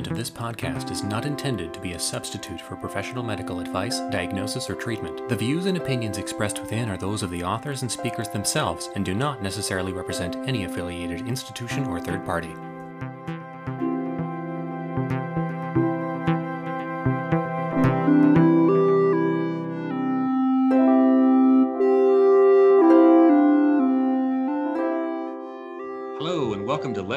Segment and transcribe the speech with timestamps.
[0.00, 4.00] content of this podcast is not intended to be a substitute for professional medical advice,
[4.10, 5.28] diagnosis, or treatment.
[5.28, 9.04] The views and opinions expressed within are those of the authors and speakers themselves and
[9.04, 12.54] do not necessarily represent any affiliated institution or third party.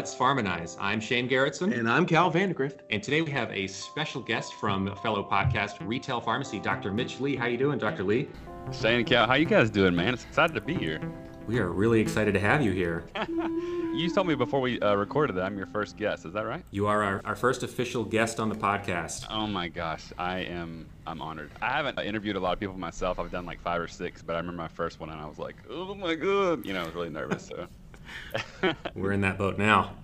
[0.03, 0.75] Let's Pharmonize.
[0.81, 1.79] I'm Shane Garrettson.
[1.79, 2.79] And I'm Cal Vandergrift.
[2.89, 6.91] And today we have a special guest from fellow podcast Retail Pharmacy, Dr.
[6.91, 7.37] Mitch Lee.
[7.37, 8.03] How you doing, Dr.
[8.03, 8.27] Lee?
[8.73, 10.13] Shane Cal, how you guys doing, man?
[10.13, 10.99] It's excited to be here.
[11.47, 13.05] We are really excited to have you here.
[13.29, 16.25] you told me before we uh, recorded that I'm your first guest.
[16.25, 16.65] Is that right?
[16.71, 19.27] You are our, our first official guest on the podcast.
[19.29, 21.51] Oh my gosh, I am I'm honored.
[21.61, 23.19] I haven't interviewed a lot of people myself.
[23.19, 25.39] I've done like five or six, but I remember my first one and I was
[25.39, 27.45] like, oh my god, you know, I was really nervous.
[27.45, 27.67] So
[28.95, 29.95] we're in that boat now.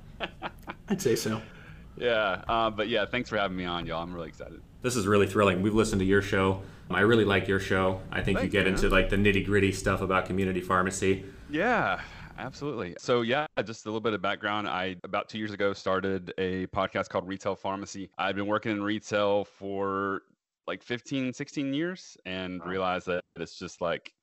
[0.90, 1.42] I'd say so.
[1.98, 4.02] Yeah, uh, but yeah, thanks for having me on, y'all.
[4.02, 4.62] I'm really excited.
[4.82, 5.62] This is really thrilling.
[5.62, 6.62] We've listened to your show.
[6.90, 8.02] I really like your show.
[8.12, 11.26] I think Thank you get you, into like the nitty gritty stuff about community pharmacy.
[11.50, 12.02] Yeah,
[12.38, 12.96] absolutely.
[12.98, 14.68] So yeah, just a little bit of background.
[14.68, 18.10] I about two years ago started a podcast called Retail Pharmacy.
[18.18, 20.24] I've been working in retail for
[20.66, 24.14] like 15, 16 years and realized that it's just like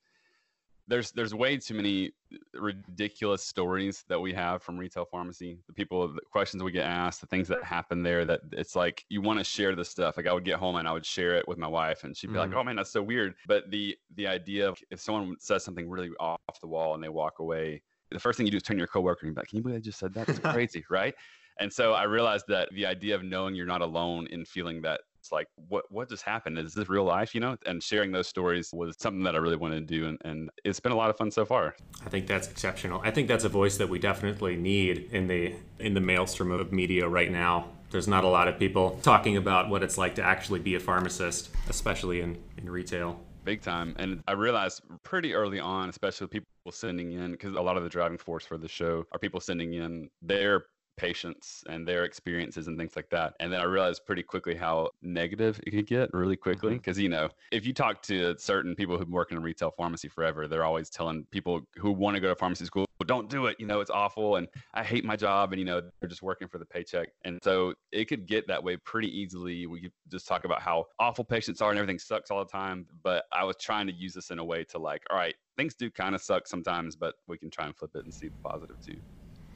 [0.87, 2.11] there's there's way too many
[2.53, 5.59] ridiculous stories that we have from retail pharmacy.
[5.67, 9.03] The people the questions we get asked the things that happen there that it's like
[9.09, 10.17] you want to share the stuff.
[10.17, 12.27] Like i would get home and i would share it with my wife and she'd
[12.27, 12.37] be mm.
[12.37, 13.35] like oh man that's so weird.
[13.47, 17.09] But the the idea of if someone says something really off the wall and they
[17.09, 19.49] walk away the first thing you do is turn to your coworker and be like
[19.49, 20.27] can you believe i just said that?
[20.27, 21.13] That's crazy right?
[21.59, 25.01] And so i realized that the idea of knowing you're not alone in feeling that
[25.19, 26.57] it's like what what just happened?
[26.57, 27.33] Is this real life?
[27.35, 30.17] You know and sharing those stories was something that i really wanted to do and,
[30.23, 31.75] and it's been a lot of fun so far.
[32.05, 33.01] I think that's exceptional.
[33.03, 36.71] I think that's a voice that we definitely need in the in the maelstrom of
[36.71, 37.69] media right now.
[37.89, 40.79] There's not a lot of people talking about what it's like to actually be a
[40.79, 43.19] pharmacist especially in in retail.
[43.43, 43.95] Big time.
[43.97, 47.89] And i realized pretty early on especially people sending in because a lot of the
[47.89, 50.65] driving force for the show are people sending in their
[50.97, 53.33] patients and their experiences and things like that.
[53.39, 56.73] And then I realized pretty quickly how negative it could get really quickly.
[56.73, 57.03] Because, mm-hmm.
[57.03, 60.47] you know, if you talk to certain people who've been working in retail pharmacy forever,
[60.47, 63.55] they're always telling people who want to go to pharmacy school, don't do it.
[63.59, 64.35] You know, it's awful.
[64.35, 65.53] And I hate my job.
[65.53, 67.09] And, you know, they're just working for the paycheck.
[67.23, 69.65] And so it could get that way pretty easily.
[69.65, 72.85] We could just talk about how awful patients are and everything sucks all the time.
[73.03, 75.73] But I was trying to use this in a way to like, all right, things
[75.73, 78.37] do kind of suck sometimes, but we can try and flip it and see the
[78.43, 78.97] positive too.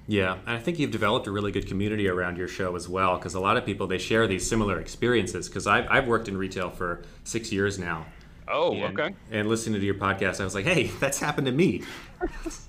[0.08, 3.18] Yeah, and I think you've developed a really good community around your show as well,
[3.18, 5.48] because a lot of people they share these similar experiences.
[5.48, 8.06] Because I've I've worked in retail for six years now.
[8.48, 9.16] Oh, and, okay.
[9.32, 11.84] And listening to your podcast, I was like, hey, that's happened to me.
[12.44, 12.68] that's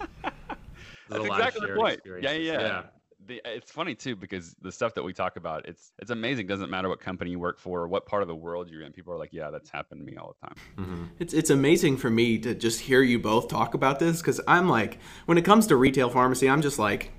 [1.10, 2.00] exactly the point.
[2.04, 2.60] Yeah, yeah.
[2.60, 2.82] yeah.
[3.24, 6.70] The, it's funny too because the stuff that we talk about it's it's amazing doesn't
[6.70, 9.14] matter what company you work for or what part of the world you're in people
[9.14, 11.04] are like yeah that's happened to me all the time mm-hmm.
[11.20, 14.68] it's it's amazing for me to just hear you both talk about this because i'm
[14.68, 17.12] like when it comes to retail pharmacy i'm just like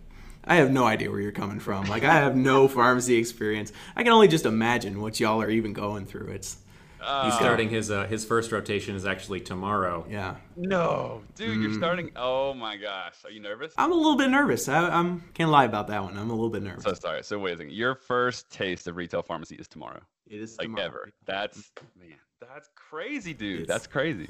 [0.46, 1.86] I have no idea where you're coming from.
[1.86, 3.72] Like I have no pharmacy experience.
[3.96, 6.28] I can only just imagine what y'all are even going through.
[6.28, 6.58] It's
[7.02, 10.06] uh, he's starting his uh, his first rotation is actually tomorrow.
[10.10, 10.36] Yeah.
[10.56, 11.64] No, dude, mm.
[11.64, 12.12] you're starting.
[12.16, 13.74] Oh my gosh, are you nervous?
[13.78, 14.68] I'm a little bit nervous.
[14.68, 16.18] I, I'm can't lie about that one.
[16.18, 16.84] I'm a little bit nervous.
[16.84, 17.24] So sorry.
[17.24, 17.74] So wait a second.
[17.74, 20.02] Your first taste of retail pharmacy is tomorrow.
[20.28, 20.86] It is like tomorrow.
[20.86, 21.12] ever.
[21.26, 22.18] That's man.
[22.42, 23.62] That's crazy, dude.
[23.62, 24.30] It's, that's crazy.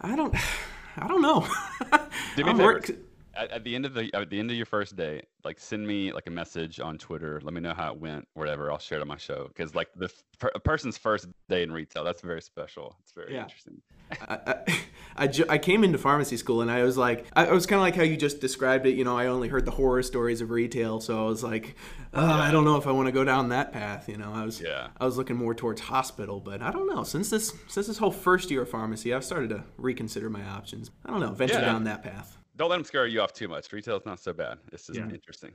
[0.00, 0.34] I don't.
[1.00, 1.46] I don't know.
[2.34, 2.80] Do me a favor
[3.38, 5.86] at, at, the end of the at the end of your first day, like send
[5.86, 7.40] me like a message on Twitter.
[7.42, 8.70] Let me know how it went, whatever.
[8.70, 10.12] I'll share it on my show because like the
[10.54, 12.96] a person's first day in retail, that's very special.
[13.02, 13.42] It's very yeah.
[13.42, 13.80] interesting.
[14.28, 14.78] I, I,
[15.16, 17.82] I, ju- I, came into pharmacy school and I was like, I, was kind of
[17.82, 18.94] like how you just described it.
[18.94, 21.76] You know, I only heard the horror stories of retail, so I was like,
[22.14, 22.36] oh, yeah.
[22.36, 24.08] I don't know if I want to go down that path.
[24.08, 24.88] You know, I was yeah.
[25.00, 27.04] I was looking more towards hospital, but I don't know.
[27.04, 30.90] Since this since this whole first year of pharmacy, I've started to reconsider my options.
[31.04, 31.66] I don't know, venture yeah.
[31.66, 33.72] down that path don't let them scare you off too much.
[33.72, 34.58] Retail is not so bad.
[34.70, 35.04] This is yeah.
[35.04, 35.52] interesting.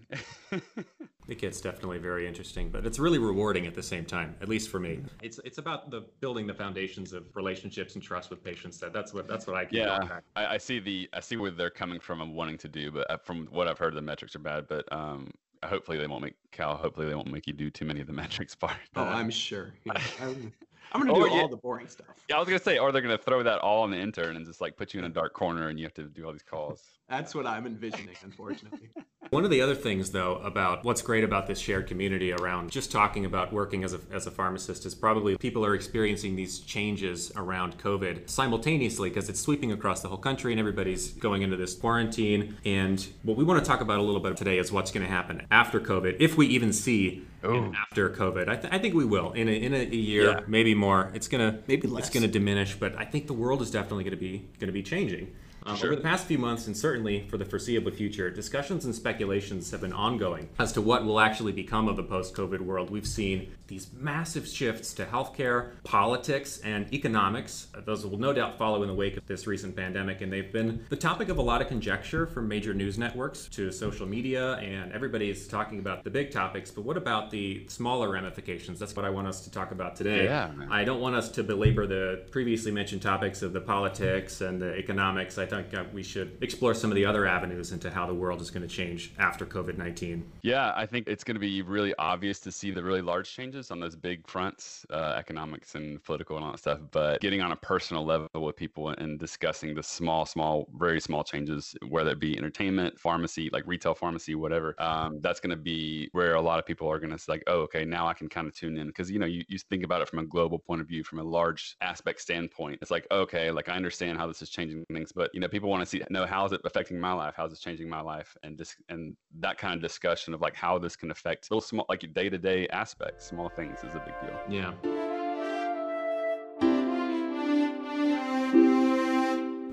[1.27, 4.35] it gets definitely very interesting, but it's really rewarding at the same time.
[4.41, 8.29] At least for me, it's it's about the building the foundations of relationships and trust
[8.29, 8.77] with patients.
[8.79, 10.19] That that's what that's what I yeah.
[10.37, 13.11] I, I, see the I see where they're coming from and wanting to do, but
[13.11, 14.69] uh, from what I've heard, the metrics are bad.
[14.69, 15.29] But um,
[15.65, 16.77] hopefully they won't make Cal.
[16.77, 18.77] Hopefully they won't make you do too many of the metrics part.
[18.95, 19.73] Oh, I'm sure.
[19.83, 20.01] Yeah.
[20.21, 20.53] I'm
[20.91, 22.07] gonna do all the boring stuff.
[22.29, 24.45] Yeah, I was gonna say, or they're gonna throw that all on the intern and
[24.45, 26.43] just like put you in a dark corner and you have to do all these
[26.43, 26.83] calls.
[27.09, 28.89] That's what I'm envisioning, unfortunately.
[29.29, 32.91] One of the other things, though, about what's great about this shared community around just
[32.91, 37.31] talking about working as a, as a pharmacist is probably people are experiencing these changes
[37.35, 41.73] around COVID simultaneously because it's sweeping across the whole country and everybody's going into this
[41.73, 42.57] quarantine.
[42.63, 45.11] And what we want to talk about a little bit today is what's going to
[45.11, 47.73] happen after COVID, if we even see Ooh.
[47.73, 48.47] after COVID.
[48.49, 50.39] I, th- I think we will in a, in a, a year, Yeah.
[50.47, 51.11] maybe more.
[51.15, 52.05] It's gonna Maybe less.
[52.05, 55.33] It's gonna diminish, but I think the world is definitely gonna be gonna be changing.
[55.65, 55.87] Um, Sure.
[55.87, 59.81] Over the past few months, and certainly for the foreseeable future, discussions and speculations have
[59.81, 62.89] been ongoing as to what will actually become of the post-COVID world.
[62.89, 67.67] We've seen these massive shifts to healthcare, politics, and economics.
[67.85, 70.85] Those will no doubt follow in the wake of this recent pandemic, and they've been
[70.89, 74.91] the topic of a lot of conjecture from major news networks to social media, and
[74.91, 76.71] everybody is talking about the big topics.
[76.71, 78.79] But what about the smaller ramifications?
[78.79, 80.25] That's what I want us to talk about today.
[80.25, 80.51] Yeah.
[80.69, 84.75] I don't want us to belabor the previously mentioned topics of the politics and the
[84.75, 85.37] economics.
[85.37, 88.41] I think uh, we should explore some of the other avenues into how the world
[88.41, 90.25] is going to change after COVID 19.
[90.41, 93.71] Yeah, I think it's going to be really obvious to see the really large changes
[93.71, 96.79] on those big fronts, uh, economics and political and all that stuff.
[96.91, 101.23] But getting on a personal level with people and discussing the small, small, very small
[101.23, 106.09] changes, whether it be entertainment, pharmacy, like retail pharmacy, whatever, um, that's going to be
[106.11, 108.47] where a lot of people are going to like, oh, okay, now I can kind
[108.47, 110.81] of tune in because you know you, you think about it from a global point
[110.81, 112.79] of view, from a large aspect standpoint.
[112.81, 115.69] It's like, okay, like I understand how this is changing things, but you know, people
[115.69, 118.01] want to see know how is it affecting my life, how is this changing my
[118.01, 121.61] life, and this and that kind of discussion of like how this can affect little
[121.61, 124.39] small like day to day aspects, small things is a big deal.
[124.49, 124.73] Yeah.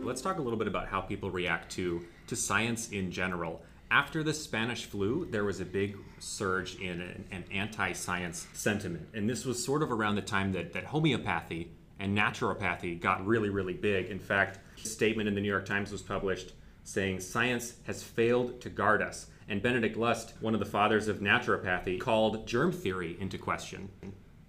[0.02, 3.62] Let's talk a little bit about how people react to to science in general.
[3.92, 9.28] After the Spanish flu, there was a big surge in an, an anti-science sentiment, and
[9.28, 13.74] this was sort of around the time that, that homeopathy and naturopathy got really, really
[13.74, 14.06] big.
[14.06, 16.52] In fact, statement in the New York Times was published
[16.84, 19.26] saying science has failed to guard us.
[19.48, 23.88] And Benedict Lust, one of the fathers of naturopathy, called germ theory into question.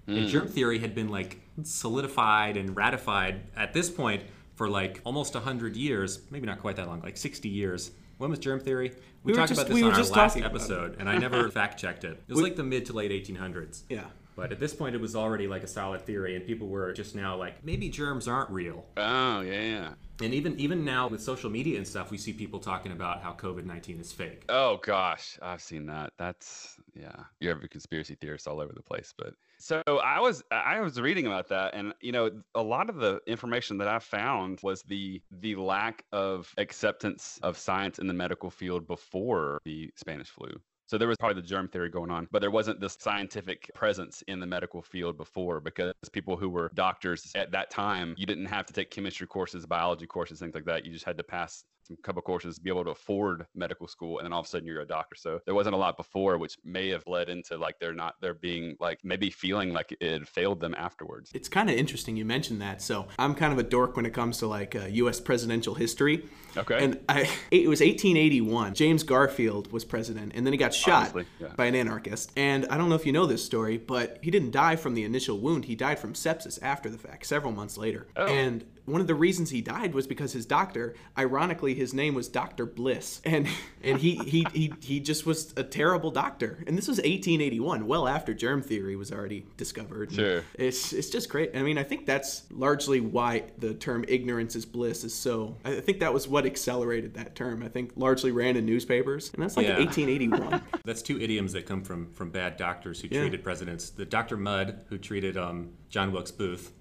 [0.07, 4.23] And germ theory had been like solidified and ratified at this point
[4.55, 7.91] for like almost 100 years, maybe not quite that long, like 60 years.
[8.17, 8.91] When was germ theory?
[9.23, 10.55] We, We talked just- about this we on were our last talking about it.
[10.61, 12.11] episode, and I never fact checked it.
[12.27, 13.83] It was We- like the mid to late 1800s.
[13.89, 14.05] Yeah.
[14.35, 17.15] But at this point, it was already like a solid theory, and people were just
[17.15, 18.85] now like, maybe germs aren't real.
[18.97, 19.89] Oh yeah, yeah.
[20.23, 23.33] And even even now with social media and stuff, we see people talking about how
[23.33, 24.45] COVID 19 is fake.
[24.49, 26.13] Oh gosh, I've seen that.
[26.17, 27.23] That's yeah.
[27.39, 31.27] You have conspiracy theorists all over the place, but so I was I was reading
[31.27, 35.21] about that, and you know, a lot of the information that I found was the
[35.31, 40.49] the lack of acceptance of science in the medical field before the Spanish flu.
[40.91, 44.25] So there was probably the germ theory going on, but there wasn't this scientific presence
[44.27, 48.47] in the medical field before because people who were doctors at that time, you didn't
[48.47, 50.85] have to take chemistry courses, biology courses, things like that.
[50.85, 51.63] You just had to pass
[52.03, 54.81] couple courses, be able to afford medical school, and then all of a sudden you're
[54.81, 55.15] a doctor.
[55.15, 58.33] So there wasn't a lot before, which may have led into like they're not they're
[58.33, 61.31] being like maybe feeling like it failed them afterwards.
[61.33, 62.81] It's kind of interesting you mentioned that.
[62.81, 65.19] So I'm kind of a dork when it comes to like uh, U.S.
[65.19, 66.25] presidential history.
[66.57, 66.83] Okay.
[66.83, 67.21] And I,
[67.51, 68.73] it was 1881.
[68.73, 71.47] James Garfield was president, and then he got shot yeah.
[71.55, 72.31] by an anarchist.
[72.35, 75.03] And I don't know if you know this story, but he didn't die from the
[75.03, 75.65] initial wound.
[75.65, 78.07] He died from sepsis after the fact, several months later.
[78.15, 78.25] Oh.
[78.27, 82.27] And one of the reasons he died was because his doctor, ironically, his name was
[82.27, 83.47] Doctor Bliss, and
[83.83, 86.63] and he he he he just was a terrible doctor.
[86.67, 90.11] And this was 1881, well after germ theory was already discovered.
[90.11, 90.43] Sure.
[90.55, 91.55] It's it's just great.
[91.55, 95.57] I mean, I think that's largely why the term ignorance is bliss is so.
[95.63, 97.63] I think that was what accelerated that term.
[97.63, 99.77] I think largely ran in newspapers, and that's like Yeah.
[99.77, 100.61] 1881.
[100.83, 103.21] That's two idioms that come from from bad doctors who Yeah.
[103.21, 103.89] treated presidents.
[103.91, 104.35] The Dr.
[104.37, 106.73] Mudd who treated um, John Wilkes Booth.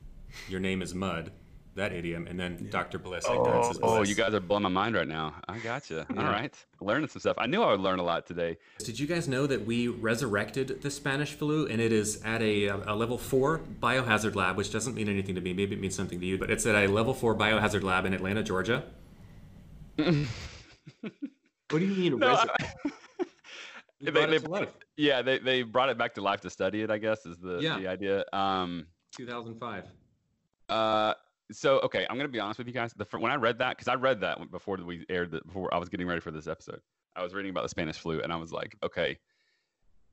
[0.48, 1.32] Your name is Mud.
[1.80, 2.98] That idiom, and then Dr.
[2.98, 3.24] Bliss.
[3.26, 5.36] ignorance is Oh, you guys are blowing my mind right now.
[5.48, 6.06] I gotcha.
[6.10, 7.36] All right, learning some stuff.
[7.38, 8.58] I knew I would learn a lot today.
[8.80, 12.66] Did you guys know that we resurrected the Spanish flu and it is at a,
[12.66, 15.54] a level four biohazard lab, which doesn't mean anything to me.
[15.54, 18.12] Maybe it means something to you, but it's at a level four biohazard lab in
[18.12, 18.84] Atlanta, Georgia.
[19.96, 20.14] what
[21.70, 22.18] do you mean?
[22.18, 22.90] No, resi- I-
[24.02, 24.66] They- they-
[24.98, 26.90] yeah, they, they brought it back to life to study it.
[26.90, 27.78] I guess is the Yeah.
[27.78, 28.24] the idea.
[28.34, 29.84] Um, 2005.
[30.68, 31.14] Uh,
[31.52, 32.92] so okay, I'm gonna be honest with you guys.
[32.96, 35.78] The when I read that, because I read that before we aired the before I
[35.78, 36.80] was getting ready for this episode,
[37.16, 39.18] I was reading about the Spanish flu, and I was like, okay,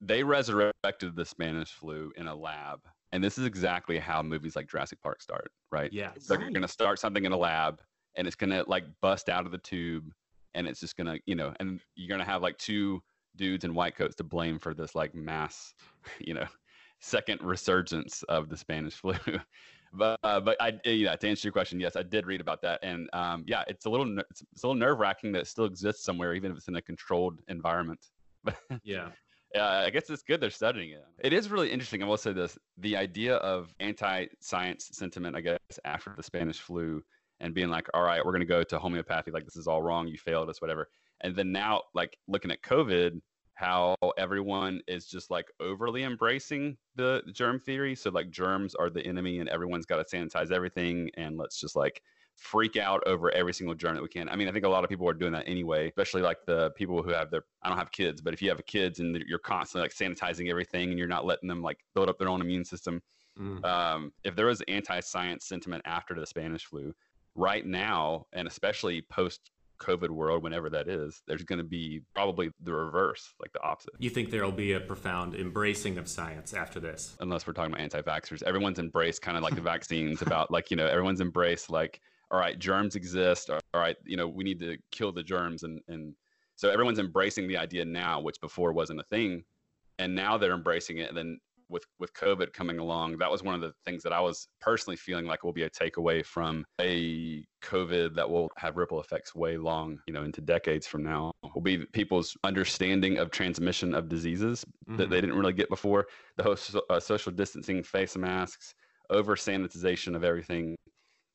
[0.01, 2.79] they resurrected the Spanish flu in a lab,
[3.11, 5.91] and this is exactly how movies like Jurassic Park start, right?
[5.91, 6.11] Yeah.
[6.27, 7.81] They're gonna start something in a lab,
[8.15, 10.11] and it's gonna like bust out of the tube,
[10.53, 13.01] and it's just gonna, you know, and you're gonna have like two
[13.35, 15.73] dudes in white coats to blame for this like mass,
[16.19, 16.45] you know,
[16.99, 19.13] second resurgence of the Spanish flu.
[19.93, 22.79] but uh, but I yeah to answer your question, yes, I did read about that,
[22.83, 25.65] and um, yeah, it's a little it's, it's a little nerve wracking that it still
[25.65, 27.99] exists somewhere, even if it's in a controlled environment.
[28.83, 29.09] Yeah.
[29.53, 31.03] yeah, I guess it's good they're studying it.
[31.19, 32.01] It is really interesting.
[32.01, 37.03] I will say this: the idea of anti-science sentiment, I guess, after the Spanish flu,
[37.39, 39.31] and being like, "All right, we're going to go to homeopathy.
[39.31, 40.07] Like this is all wrong.
[40.07, 40.87] You failed us, whatever."
[41.21, 43.19] And then now, like looking at COVID,
[43.57, 47.95] how everyone is just like overly embracing the germ theory.
[47.95, 51.75] So like germs are the enemy and everyone's got to sanitize everything and let's just
[51.75, 52.01] like
[52.35, 54.29] freak out over every single germ that we can.
[54.29, 56.69] I mean, I think a lot of people are doing that anyway, especially like the
[56.71, 59.39] people who have their I don't have kids, but if you have kids and you're
[59.39, 62.63] constantly like sanitizing everything and you're not letting them like build up their own immune
[62.63, 63.01] system.
[63.39, 63.65] Mm.
[63.65, 66.93] Um, if there was anti-science sentiment after the Spanish flu,
[67.33, 72.49] right now, and especially post COVID world, whenever that is, there's going to be probably
[72.63, 73.93] the reverse, like the opposite.
[73.99, 77.15] You think there'll be a profound embracing of science after this?
[77.19, 78.43] Unless we're talking about anti vaxxers.
[78.43, 82.39] Everyone's embraced kind of like the vaccines about like, you know, everyone's embraced like, all
[82.39, 83.49] right, germs exist.
[83.49, 85.63] All right, you know, we need to kill the germs.
[85.63, 86.13] And, and
[86.55, 89.43] so everyone's embracing the idea now, which before wasn't a thing.
[89.99, 91.09] And now they're embracing it.
[91.09, 91.39] And then
[91.69, 94.97] with with COVID coming along, that was one of the things that I was personally
[94.97, 99.57] feeling like will be a takeaway from a COVID that will have ripple effects way
[99.57, 101.31] long, you know, into decades from now.
[101.53, 104.97] Will be people's understanding of transmission of diseases mm-hmm.
[104.97, 106.07] that they didn't really get before.
[106.37, 106.57] The whole
[106.89, 108.73] uh, social distancing, face masks,
[109.09, 110.75] over sanitization of everything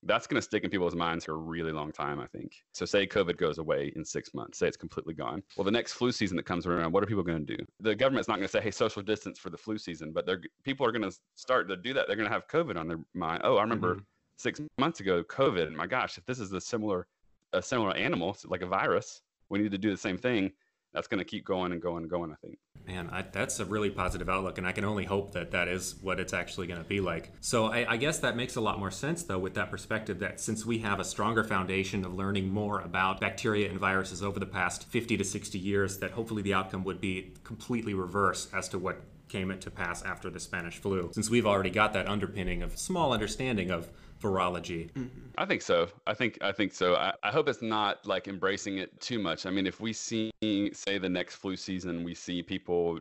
[0.05, 2.63] that's going to stick in people's minds for a really long time, I think.
[2.73, 5.43] So, say COVID goes away in six months, say it's completely gone.
[5.57, 7.65] Well, the next flu season that comes around, what are people going to do?
[7.81, 10.41] The government's not going to say, hey, social distance for the flu season, but they're,
[10.65, 12.07] people are going to start to do that.
[12.07, 13.43] They're going to have COVID on their mind.
[13.45, 14.05] Oh, I remember mm-hmm.
[14.37, 15.69] six months ago, COVID.
[15.69, 17.07] And my gosh, if this is a similar,
[17.53, 20.53] a similar animal, like a virus, we need to do the same thing.
[20.93, 22.59] That's going to keep going and going and going, I think.
[22.87, 25.95] Man, I, that's a really positive outlook, and I can only hope that that is
[26.03, 27.31] what it's actually going to be like.
[27.41, 30.41] So I, I, guess that makes a lot more sense, though, with that perspective that
[30.41, 34.47] since we have a stronger foundation of learning more about bacteria and viruses over the
[34.47, 38.79] past 50 to 60 years, that hopefully the outcome would be completely reverse as to
[38.79, 39.01] what
[39.33, 43.13] came to pass after the Spanish flu, since we've already got that underpinning of small
[43.13, 43.89] understanding of
[44.23, 44.91] virology.
[44.93, 45.29] Mm-hmm.
[45.37, 45.89] I think so.
[46.07, 46.95] I think I think so.
[46.95, 49.45] I, I hope it's not like embracing it too much.
[49.47, 50.31] I mean, if we see,
[50.73, 53.01] say, the next flu season, we see people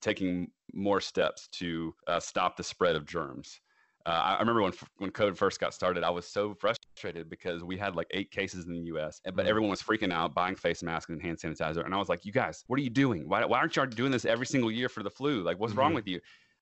[0.00, 3.60] taking more steps to uh, stop the spread of germs.
[4.06, 7.76] Uh, I remember when when COVID first got started, I was so frustrated because we
[7.76, 9.46] had like eight cases in the U.S., but mm-hmm.
[9.46, 12.32] everyone was freaking out, buying face masks and hand sanitizer, and I was like, "You
[12.32, 13.28] guys, what are you doing?
[13.28, 15.42] Why, why aren't you doing this every single year for the flu?
[15.42, 15.80] Like, what's mm-hmm.
[15.80, 16.20] wrong with you?"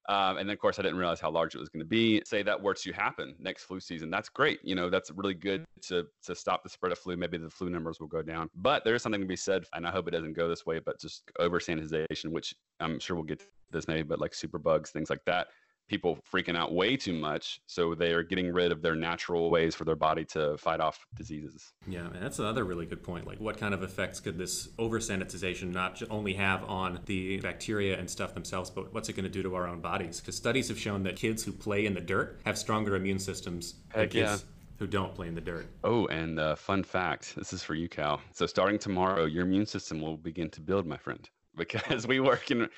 [0.08, 2.22] Um, and then, of course, I didn't realize how large it was going to be.
[2.24, 4.58] Say that were to happen next flu season, that's great.
[4.62, 7.16] You know, that's really good to to stop the spread of flu.
[7.16, 8.48] Maybe the flu numbers will go down.
[8.54, 10.78] But there is something to be said, and I hope it doesn't go this way.
[10.78, 14.90] But just over sanitization, which I'm sure we'll get this maybe, but like super bugs,
[14.90, 15.48] things like that
[15.88, 19.74] people freaking out way too much so they are getting rid of their natural ways
[19.74, 21.72] for their body to fight off diseases.
[21.86, 24.98] Yeah and that's another really good point like what kind of effects could this over
[24.98, 29.30] sanitization not only have on the bacteria and stuff themselves but what's it going to
[29.30, 30.20] do to our own bodies?
[30.20, 33.74] Because studies have shown that kids who play in the dirt have stronger immune systems
[33.88, 34.44] Heck than kids
[34.78, 35.66] who don't play in the dirt.
[35.84, 38.20] Oh and uh, fun fact this is for you cal.
[38.32, 42.50] So starting tomorrow your immune system will begin to build my friend because we work
[42.50, 42.68] in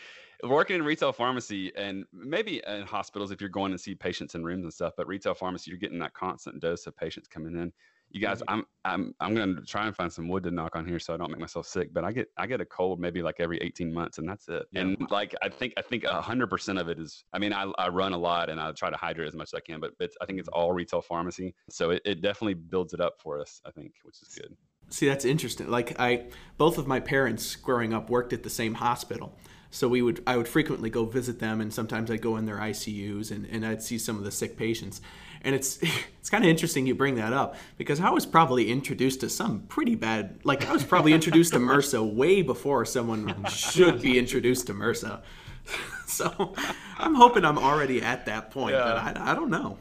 [0.44, 4.44] working in retail pharmacy and maybe in hospitals if you're going to see patients in
[4.44, 7.72] rooms and stuff, but retail pharmacy, you're getting that constant dose of patients coming in.
[8.12, 8.54] You guys, mm-hmm.
[8.54, 11.16] I'm I'm I'm gonna try and find some wood to knock on here so I
[11.16, 11.94] don't make myself sick.
[11.94, 14.64] But I get I get a cold maybe like every 18 months, and that's it.
[14.72, 14.80] Yeah.
[14.80, 17.22] And like I think I think hundred percent of it is.
[17.32, 19.54] I mean, I, I run a lot and I try to hydrate as much as
[19.54, 20.60] I can, but it's I think it's mm-hmm.
[20.60, 23.60] all retail pharmacy, so it, it definitely builds it up for us.
[23.64, 24.56] I think, which is good.
[24.90, 25.68] See, that's interesting.
[25.70, 26.26] Like I,
[26.58, 29.38] both of my parents growing up worked at the same hospital,
[29.70, 32.58] so we would I would frequently go visit them, and sometimes I'd go in their
[32.58, 35.00] ICUs and, and I'd see some of the sick patients.
[35.42, 35.78] And it's
[36.18, 39.60] it's kind of interesting you bring that up because I was probably introduced to some
[39.62, 44.66] pretty bad like I was probably introduced to MRSA way before someone should be introduced
[44.66, 45.22] to MRSA.
[46.06, 46.54] so
[46.98, 48.82] I'm hoping I'm already at that point, yeah.
[48.82, 49.78] but I, I don't know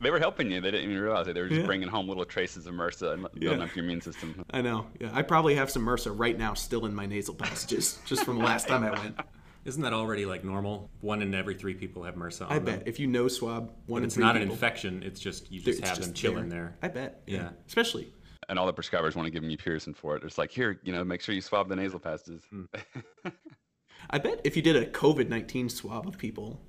[0.00, 0.60] they were helping you.
[0.60, 1.34] They didn't even realize it.
[1.34, 1.66] They were just yeah.
[1.66, 3.64] bringing home little traces of MRSA and building yeah.
[3.64, 4.44] up your immune system.
[4.50, 4.86] I know.
[4.98, 8.38] Yeah, I probably have some MRSA right now, still in my nasal passages, just from
[8.38, 9.20] the last time I went.
[9.64, 10.90] Isn't that already like normal?
[11.00, 12.46] One in every three people have MRSA.
[12.46, 12.52] On.
[12.52, 15.02] I bet if you know swab, one but it's not people, an infection.
[15.02, 16.76] It's just you just have just them chilling there.
[16.80, 16.90] there.
[16.90, 17.22] I bet.
[17.26, 17.36] Yeah.
[17.36, 17.48] yeah.
[17.66, 18.12] Especially.
[18.48, 20.24] And all the prescribers want to give me mupirocin for it.
[20.24, 22.42] It's like here, you know, make sure you swab the nasal passages.
[22.50, 22.64] Hmm.
[24.10, 26.60] I bet if you did a COVID nineteen swab of people,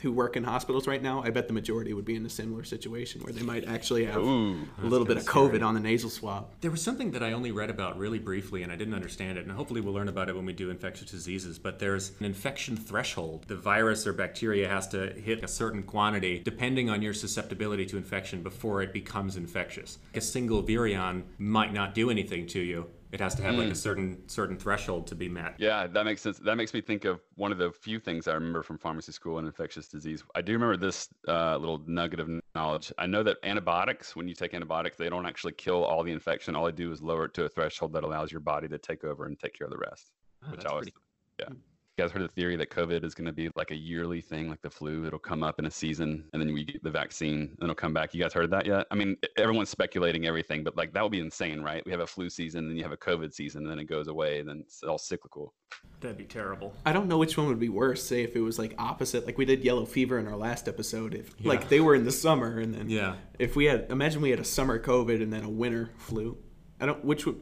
[0.00, 2.64] who work in hospitals right now, I bet the majority would be in a similar
[2.64, 5.62] situation where they might actually have Ooh, a little bit of COVID scary.
[5.62, 6.48] on the nasal swab.
[6.60, 9.46] There was something that I only read about really briefly and I didn't understand it,
[9.46, 11.58] and hopefully we'll learn about it when we do infectious diseases.
[11.58, 13.44] But there's an infection threshold.
[13.48, 17.96] The virus or bacteria has to hit a certain quantity depending on your susceptibility to
[17.96, 19.98] infection before it becomes infectious.
[20.14, 23.58] A single virion might not do anything to you it has to have mm.
[23.58, 23.76] like a mm.
[23.76, 25.54] certain certain threshold to be met.
[25.56, 26.38] Yeah, that makes sense.
[26.40, 29.38] That makes me think of one of the few things I remember from pharmacy school
[29.38, 30.24] and infectious disease.
[30.34, 32.92] I do remember this uh, little nugget of knowledge.
[32.98, 36.56] I know that antibiotics, when you take antibiotics, they don't actually kill all the infection.
[36.56, 39.04] All they do is lower it to a threshold that allows your body to take
[39.04, 40.10] over and take care of the rest.
[40.44, 40.96] Oh, which I was, pretty...
[41.38, 41.54] yeah.
[41.96, 44.60] Guys heard the theory that COVID is going to be like a yearly thing, like
[44.62, 45.06] the flu?
[45.06, 47.92] It'll come up in a season, and then we get the vaccine, and it'll come
[47.94, 48.14] back.
[48.14, 48.86] You guys heard that yet?
[48.90, 51.84] I mean, everyone's speculating everything, but like that would be insane, right?
[51.84, 54.08] We have a flu season, then you have a COVID season, and then it goes
[54.08, 55.54] away, and then it's all cyclical.
[56.00, 56.74] That'd be terrible.
[56.84, 58.02] I don't know which one would be worse.
[58.02, 61.14] Say if it was like opposite, like we did yellow fever in our last episode.
[61.14, 63.14] If like they were in the summer, and then Yeah.
[63.38, 66.36] if we had imagine we had a summer COVID and then a winter flu.
[66.80, 67.40] I don't which would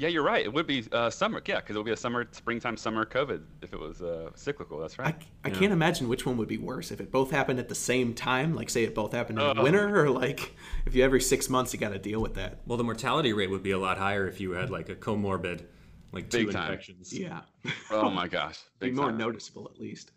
[0.00, 0.44] Yeah, you're right.
[0.44, 1.42] It would be uh, summer.
[1.44, 4.78] Yeah, because it would be a summer, springtime, summer COVID if it was uh, cyclical.
[4.78, 5.22] That's I, right.
[5.42, 8.14] I can't imagine which one would be worse if it both happened at the same
[8.14, 8.54] time.
[8.54, 9.64] Like say it both happened in the Oh.
[9.64, 10.54] winter, or like
[10.86, 12.60] if you every six months you got to deal with that.
[12.64, 15.64] Well, the mortality rate would be a lot higher if you had like a comorbid,
[16.12, 16.70] like two time.
[16.70, 17.12] infections.
[17.12, 17.40] Yeah,
[17.90, 18.60] oh my gosh.
[18.78, 19.18] be Big more time.
[19.18, 20.12] noticeable at least.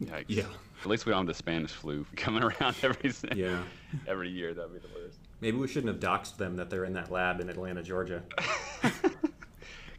[0.00, 0.24] Yikes.
[0.28, 0.44] Yeah.
[0.82, 3.62] At least we don't have the Spanish flu coming around every Yeah.
[4.06, 4.54] every year.
[4.54, 5.18] That'd be the worst.
[5.42, 8.22] Maybe we shouldn't have doxed them that they're in that lab in Atlanta, Georgia.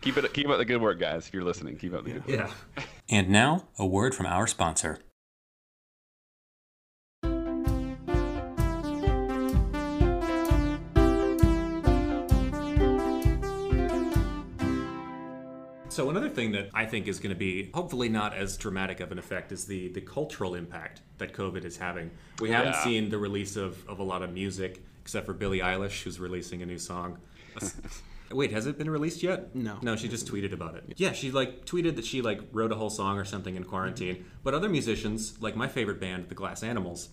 [0.02, 1.28] Keep it keep up the good work, guys.
[1.28, 2.52] If you're listening, keep up the good work.
[2.78, 2.84] Yeah.
[3.10, 5.00] And now, a word from our sponsor.
[15.90, 19.12] So another thing that I think is going to be hopefully not as dramatic of
[19.12, 22.12] an effect is the the cultural impact that COVID is having.
[22.40, 22.84] We haven't Yeah.
[22.84, 26.62] seen the release of, of a lot of music except for Billie Eilish, who's releasing
[26.62, 27.18] a new song.
[28.32, 29.56] Wait, has it been released yet?
[29.56, 29.78] No.
[29.82, 30.84] No, she just tweeted about it.
[30.98, 34.26] Yeah, she like tweeted that she like wrote a whole song or something in quarantine.
[34.44, 37.10] But other musicians, like my favorite band, the Glass Animals,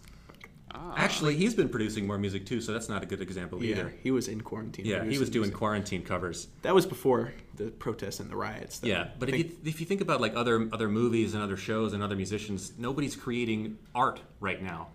[0.76, 0.92] Ah.
[0.96, 3.94] actually he's been producing more music too, so that's not a good example Yeah, either.
[4.02, 4.84] he was in quarantine.
[4.84, 5.56] Yeah, he was doing music.
[5.56, 6.48] quarantine covers.
[6.62, 8.80] That was before the protests and the riots.
[8.80, 8.88] though.
[8.88, 11.56] Yeah, but if you think- if you think about like other other movies and other
[11.56, 14.88] shows and other musicians, nobody's creating art right now.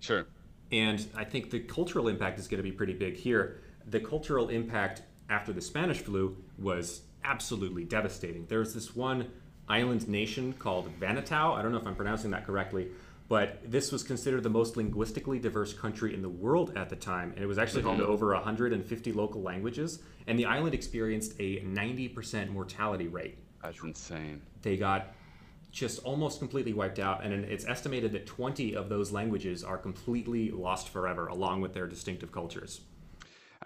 [0.00, 0.24] Sure.
[0.72, 3.60] And I think the cultural impact is going to be pretty big here.
[3.86, 8.46] The cultural impact after the Spanish flu was absolutely devastating.
[8.46, 9.30] There was this one
[9.68, 11.56] island nation called Vanuatu.
[11.56, 12.88] I don't know if I'm pronouncing that correctly,
[13.28, 17.32] but this was considered the most linguistically diverse country in the world at the time.
[17.32, 19.98] And it was actually home to over 150 local languages.
[20.28, 24.42] And the island experienced a 90% mortality rate That's insane.
[24.62, 25.12] they got
[25.72, 30.50] just almost completely wiped out and it's estimated that 20 of those languages are completely
[30.50, 32.80] lost forever along with their distinctive cultures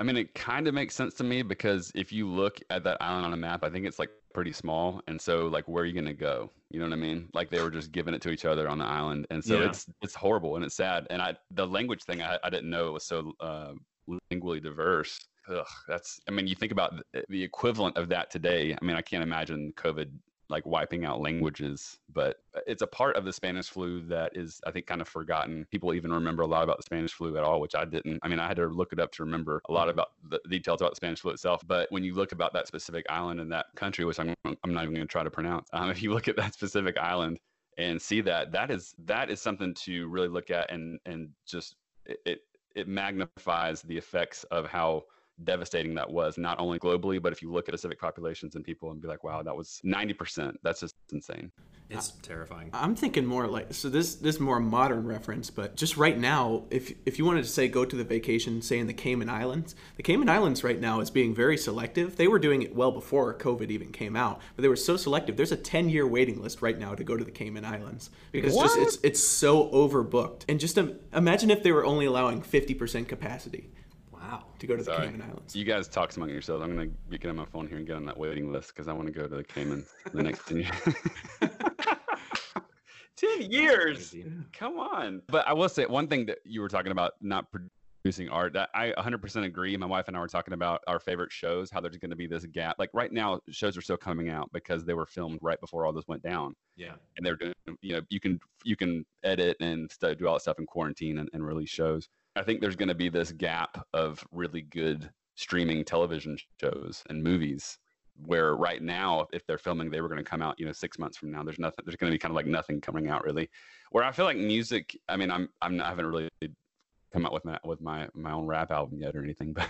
[0.01, 2.97] I mean, it kind of makes sense to me because if you look at that
[3.03, 5.87] island on a map, I think it's like pretty small, and so like where are
[5.87, 6.51] you gonna go?
[6.71, 7.29] You know what I mean?
[7.35, 9.69] Like they were just giving it to each other on the island, and so Yeah.
[9.69, 11.07] it's it's horrible and it's sad.
[11.11, 13.75] And I the language thing I, I didn't know it was so uh,
[14.33, 15.21] lingually diverse.
[15.51, 18.75] Ugh, that's I mean, you think about the, the equivalent of that today.
[18.81, 20.11] I mean, I can't imagine COVID
[20.51, 24.73] like wiping out languages, but it's a part of the Spanish flu that is, I
[24.73, 25.67] think, kind of forgotten.
[25.71, 28.19] People even remember a lot about the Spanish flu at all, which I didn't.
[28.23, 30.81] I mean, I had to look it up to remember a lot about the details
[30.81, 31.63] about the Spanish flu itself.
[31.67, 34.83] But when you look about that specific island and that country, which I'm, I'm not
[34.83, 37.39] even going to try to pronounce, um, if you look at that specific island
[37.79, 41.77] and see that, that is that is something to really look at and and just
[42.07, 42.41] it it,
[42.75, 45.05] it magnifies the effects of how
[45.45, 48.65] devastating that was not only globally but if you look at a specific populations and
[48.65, 51.51] people and be like wow that was 90% that's just insane
[51.91, 55.97] it's terrifying I'm thinking more like so this this is more modern reference, but just
[55.97, 58.95] right now, if if you wanted to say go to the vacation, say in the
[58.95, 62.17] Cayman Islands, the Cayman Islands right now is being very selective.
[62.17, 65.37] They were doing it well before COVID even came out, but they were so selective.
[65.37, 68.55] There's a 10 year waiting list right now to go to the Cayman Islands because
[68.55, 70.43] just it's it's so overbooked.
[70.49, 73.71] And just um, imagine if they were only allowing 50% capacity
[74.31, 75.57] wow to go to the Cayman Islands.
[75.57, 76.63] you guys talk among yourselves.
[76.63, 78.89] I'm going to get on my phone here and get on that waiting list because
[78.89, 80.95] i want to go to the cayman in the next 10 years.
[83.17, 84.15] 10 years?
[84.53, 85.23] come on.
[85.29, 88.71] But i will say one thing that you were talking about not producing art that
[88.75, 89.77] i 100% agree.
[89.77, 92.27] My wife and i were talking about our favorite shows how there's going to be
[92.27, 92.77] this gap.
[92.79, 95.93] Like right now shows are still coming out because they were filmed right before all
[95.93, 96.55] this went down.
[96.77, 96.95] Yeah.
[97.17, 100.41] And they're doing you know you can you can edit and stu- do all that
[100.43, 102.09] stuff in quarantine and, and release shows
[102.41, 107.23] i think there's going to be this gap of really good streaming television shows and
[107.23, 107.79] movies
[108.27, 110.99] where right now if they're filming they were going to come out you know six
[110.99, 113.25] months from now there's nothing there's going to be kind of like nothing coming out
[113.25, 113.49] really
[113.93, 116.29] where i feel like music i mean i'm i'm not, I haven't really
[117.13, 119.69] come out with my with my my own rap album yet or anything but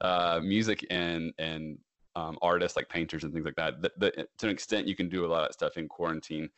[0.00, 1.78] uh music and and
[2.16, 3.82] um, artists like painters and things like that.
[3.82, 6.48] The, the, to an extent, you can do a lot of stuff in quarantine.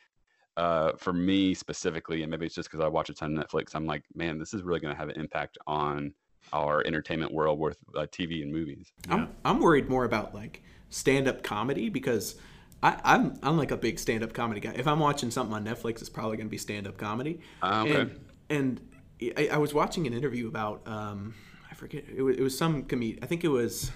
[0.57, 3.75] Uh, for me specifically, and maybe it's just because I watch a ton of Netflix,
[3.75, 6.15] I'm like, man, this is really going to have an impact on
[6.53, 8.93] our entertainment world with uh, TV and movies.
[9.11, 12.37] I'm, I'm worried more about like stand-up comedy because
[12.83, 14.73] I, I'm I'm like a big stand-up comedy guy.
[14.77, 17.41] If I'm watching something on Netflix, it's probably going to be stand-up comedy.
[17.63, 18.01] Ah, okay.
[18.01, 18.81] And,
[19.21, 21.35] and I, I was watching an interview about um,
[21.71, 23.23] I forget it was, it was some comedian.
[23.23, 23.91] I think it was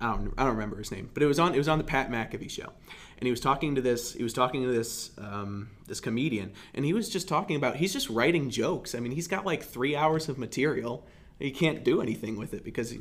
[0.00, 1.84] I don't I don't remember his name, but it was on it was on the
[1.84, 2.72] Pat McAfee show,
[3.18, 6.84] and he was talking to this he was talking to this um, this comedian, and
[6.84, 8.94] he was just talking about he's just writing jokes.
[8.94, 11.06] I mean, he's got like three hours of material.
[11.38, 13.00] He can't do anything with it because he,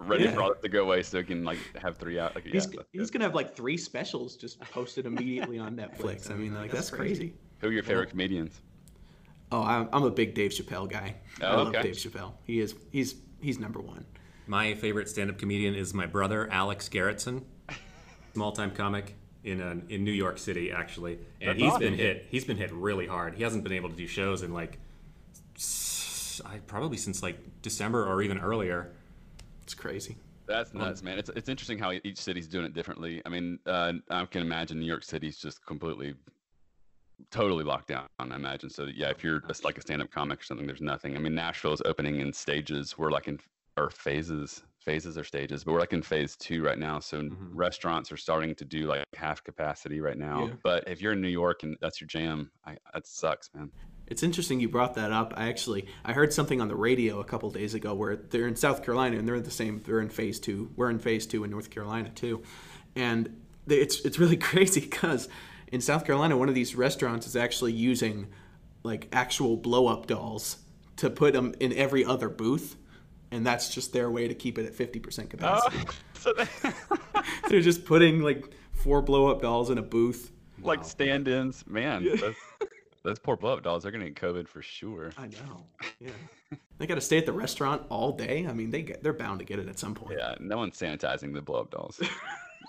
[0.00, 0.30] Ready Yeah.
[0.34, 2.34] for all to go away so he can like have three out.
[2.34, 6.30] Like, he's that's he's gonna have like three specials just posted immediately on Netflix.
[6.30, 7.34] I mean, like that's crazy.
[7.60, 8.60] Who are your favorite comedians?
[9.50, 11.16] Oh, I'm, I'm a big Dave Chappelle guy.
[11.40, 11.82] I Oh, love okay.
[11.82, 12.34] Dave Chappelle.
[12.44, 14.04] He is he's he's number one.
[14.46, 17.42] My favorite stand-up comedian is my brother Alex Garrettson,
[18.34, 19.14] small-time comic
[19.50, 21.80] in uh, in New York City actually, and That's he's awesome.
[21.80, 22.26] been hit.
[22.30, 23.34] He's been hit really hard.
[23.34, 24.78] He hasn't been able to do shows in like
[25.56, 28.92] s- I probably since like December or even earlier.
[29.62, 30.16] It's crazy.
[30.46, 31.18] That's nuts, man.
[31.18, 33.20] It's it's interesting how each city's doing it differently.
[33.26, 36.14] I mean, uh, I can imagine New York City's just completely,
[37.30, 38.06] totally locked down.
[38.18, 38.70] I imagine.
[38.70, 41.16] So yeah, if you're just like a stand-up comic or something, there's nothing.
[41.16, 42.96] I mean, Nashville's opening in stages.
[42.96, 43.38] We're like in
[43.78, 46.98] or phases, phases or stages, but we're like in phase two right now.
[46.98, 47.36] So Mhm.
[47.52, 50.46] restaurants are starting to do like half capacity right now.
[50.46, 50.52] Yeah.
[50.62, 53.70] But if you're in New York and that's your jam, I, that sucks, man.
[54.06, 55.34] It's interesting you brought that up.
[55.36, 58.56] I actually I heard something on the radio a couple days ago where they're in
[58.56, 59.82] South Carolina and they're in the same.
[59.84, 60.70] They're in phase two.
[60.76, 62.42] We're in phase two in North Carolina too,
[62.96, 63.28] and
[63.66, 65.28] they, it's it's really crazy because
[65.70, 68.28] in South Carolina one of these restaurants is actually using
[68.82, 70.56] like actual blow up dolls
[70.96, 72.76] to put them in every other booth,
[73.30, 75.78] and that's just their way to keep it at fifty percent capacity.
[75.86, 76.46] Oh, so they,
[77.48, 80.32] They're just putting like four blow up dolls in a booth.
[80.62, 82.04] like stand-ins, man.
[82.04, 82.34] Those,
[83.04, 85.12] those poor blow-up dolls, they're gonna get COVID for sure.
[85.16, 85.64] I know.
[86.00, 86.10] Yeah.
[86.78, 88.46] they got to stay at the restaurant all day.
[88.46, 90.18] I mean, they get they're bound to get it at some point.
[90.18, 92.00] Yeah, no one's sanitizing the blow up dolls.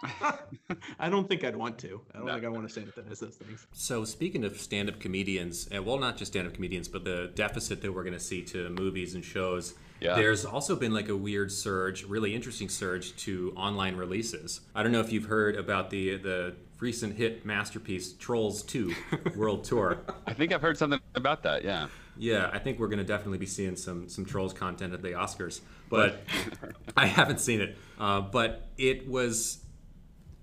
[0.99, 2.01] I don't think I'd want to.
[2.13, 2.33] I don't No.
[2.33, 3.67] think I want to sanitize those things.
[3.73, 7.91] So speaking of stand-up comedians, and well, not just stand-up comedians, but the deficit that
[7.93, 9.73] we're going to see to movies and shows.
[9.99, 10.15] Yeah.
[10.15, 14.61] There's also been like a weird surge, really interesting surge to online releases.
[14.73, 18.93] I don't know if you've heard about the the recent hit masterpiece Trolls 2
[19.35, 19.99] World Tour.
[20.25, 21.65] I think I've heard something about that.
[21.65, 21.87] Yeah.
[22.17, 25.09] Yeah, I think we're going to definitely be seeing some some Trolls content at the
[25.11, 25.59] Oscars,
[25.89, 26.21] but
[26.97, 27.77] I haven't seen it.
[27.99, 29.59] Uh, but it was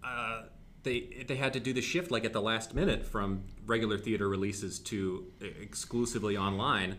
[0.07, 0.43] uh,
[0.83, 4.29] they they had to do the shift like at the last minute from regular theater
[4.29, 6.97] releases to exclusively online,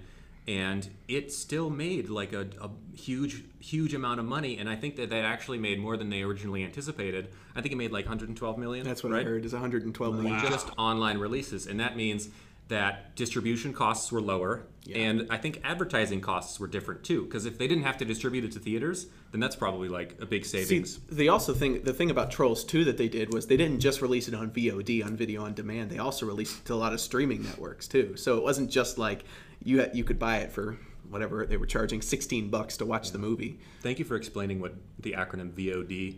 [0.48, 4.58] and it still made like a, a huge huge amount of money.
[4.58, 7.30] And I think that that actually made more than they originally anticipated.
[7.56, 8.86] I think it made like 112 million.
[8.86, 9.22] That's what right?
[9.22, 9.46] I heard.
[9.46, 10.40] Is 112 million.
[10.42, 12.30] just online releases, and that means
[12.68, 17.24] that distribution costs were lower, and I think advertising costs were different too.
[17.24, 20.26] Because if they didn't have to distribute it to theaters, then that's probably like a
[20.26, 21.00] big See, savings.
[21.10, 24.02] they also think the thing about Trolls 2 that they did was they didn't just
[24.02, 25.90] release it on VOD on video on demand.
[25.90, 28.16] They also released it to a lot of streaming networks too.
[28.18, 29.24] So it wasn't just like
[29.64, 30.78] you had, you could buy it for
[31.10, 33.60] whatever they were charging 16 bucks to watch the movie.
[33.82, 36.18] Thank you for explaining what the acronym VOD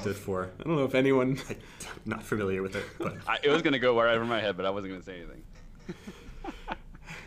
[0.00, 0.50] stood for.
[0.58, 1.38] I don't know if anyone
[2.04, 4.66] not familiar with it, but I, it was gonna go right over my head, but
[4.66, 5.42] I wasn't gonna say anything.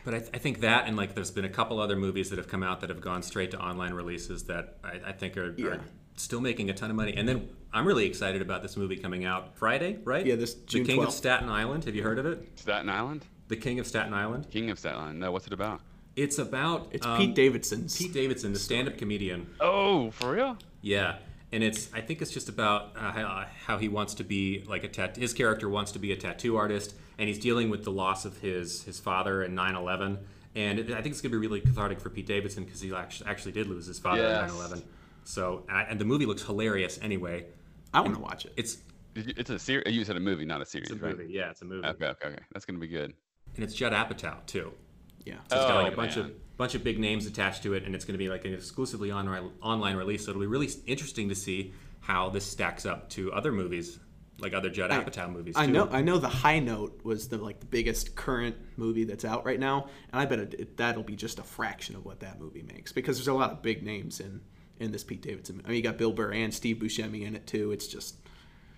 [0.05, 2.37] But I, th- I think that, and like, there's been a couple other movies that
[2.37, 5.53] have come out that have gone straight to online releases that I, I think are,
[5.57, 5.67] Yeah.
[5.67, 5.81] are
[6.15, 7.13] still making a ton of money.
[7.15, 10.25] And then I'm really excited about this movie coming out Friday, right?
[10.25, 11.83] Yeah, this June The June King of Staten Island.
[11.83, 12.57] Have you heard of it?
[12.57, 14.47] Staten Island, The King of Staten Island.
[14.49, 15.19] King of Staten Island.
[15.19, 15.81] No, what's it about?
[16.15, 19.47] It's about it's um, Pete Davidson's Pete Davidson, the stand-up comedian.
[19.59, 20.57] Oh, for real?
[20.81, 21.17] Yeah,
[21.51, 24.83] and it's I think it's just about uh, how, how he wants to be like
[24.83, 25.17] a tat.
[25.17, 28.37] His character wants to be a tattoo artist, and he's dealing with the loss of
[28.39, 30.17] his his father in 9/11.
[30.55, 33.29] And it, I think it's gonna be really cathartic for Pete Davidson because he actually
[33.29, 34.49] actually did lose his father Yes.
[34.51, 34.83] in 9/11.
[35.25, 37.45] So uh, and the movie looks hilarious anyway.
[37.93, 38.53] I want to watch it.
[38.57, 38.77] It's
[39.15, 39.93] it's a series.
[39.95, 41.17] You said a movie, not a series, it's a right?
[41.17, 41.31] movie.
[41.33, 42.43] Yeah, it's a movie, Okay, okay, okay.
[42.53, 43.13] That's gonna be good.
[43.55, 44.71] and it's Judd Apatow too.
[45.25, 45.35] Yeah.
[45.49, 46.25] So it's got Oh, like a bunch man.
[46.25, 48.53] of bunch of big names attached to it, and it's going to be like an
[48.53, 49.27] exclusively on,
[49.61, 50.25] online release.
[50.25, 53.99] So it'll be really interesting to see how this stacks up to other movies,
[54.41, 55.55] like other Judd Apatow movies.
[55.57, 55.71] I too.
[55.71, 55.89] know.
[55.91, 56.17] I know.
[56.17, 60.21] The High Note was the like the biggest current movie that's out right now, and
[60.21, 63.17] I bet it, it, that'll be just a fraction of what that movie makes because
[63.17, 64.41] there's a lot of big names in
[64.79, 65.61] in this Pete Davidson.
[65.65, 67.71] I mean, you got Bill Burr and Steve Buscemi in it too.
[67.71, 68.15] It's just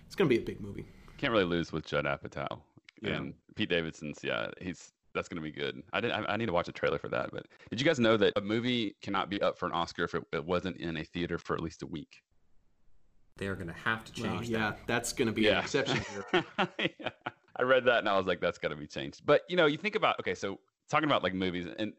[0.05, 0.85] it's gonna be a big movie.
[1.17, 2.59] Can't really lose with Judd Apatow.
[3.01, 3.11] Yeah.
[3.13, 5.81] And Pete Davidson's, yeah, he's that's gonna be good.
[5.93, 6.11] I did.
[6.11, 7.31] I, I need to watch a trailer for that.
[7.31, 10.15] But did you guys know that a movie cannot be up for an Oscar if
[10.15, 12.21] it, it wasn't in a theater for at least a week?
[13.41, 15.99] They are going to have to Well, change yeah, that's gonna be an exception
[16.31, 16.45] here.
[16.77, 17.09] yeah.
[17.57, 19.25] I read that and I was like, that's got to be changed.
[19.25, 21.93] But you know, you think about okay, so talking about like movies, and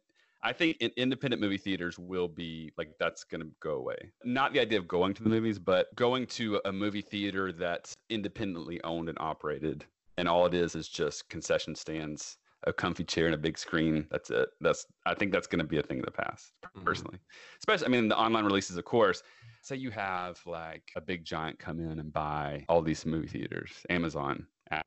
[0.44, 3.96] I think in independent movie theaters will be like that's going to go away.
[4.24, 7.92] Not the idea of going to the movies, but going to a movie theater that's
[8.09, 9.85] independently owned and operated,
[10.16, 14.07] and all it is is just concession stands, a comfy chair, and a big screen.
[14.12, 14.48] That's it.
[14.61, 16.85] That's I think that's going to be a thing of the past, Mhm.
[16.85, 17.18] personally.
[17.59, 19.22] Especially, I mean, the online releases, of course.
[19.62, 23.70] Say you have like a big giant come in and buy all these movie theaters,
[23.90, 24.46] Amazon,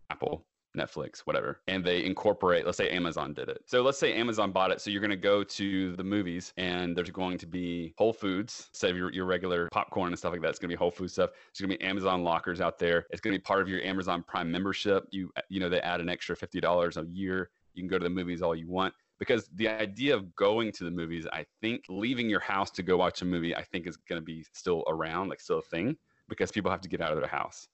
[0.09, 3.61] Apple, Netflix, whatever, and they incorporate, let's say Amazon did it.
[3.65, 4.81] So let's say Amazon bought it.
[4.81, 8.69] So you're going to go to the movies and there's going to be Whole Foods,
[8.73, 10.49] say your, your regular popcorn and stuff like that.
[10.49, 11.31] It's going to be Whole Food stuff.
[11.49, 13.07] It's going to be Amazon lockers out there.
[13.11, 15.07] It's going to be part of your Amazon Prime membership.
[15.11, 17.49] You, you know, they add an extra $50 a year.
[17.73, 20.83] You can go to the movies all you want because the idea of going to
[20.83, 23.97] the movies, I think leaving your house to go watch a movie, I think is
[23.97, 25.95] going to be still around, like still a thing
[26.27, 27.67] because people have to get out of their house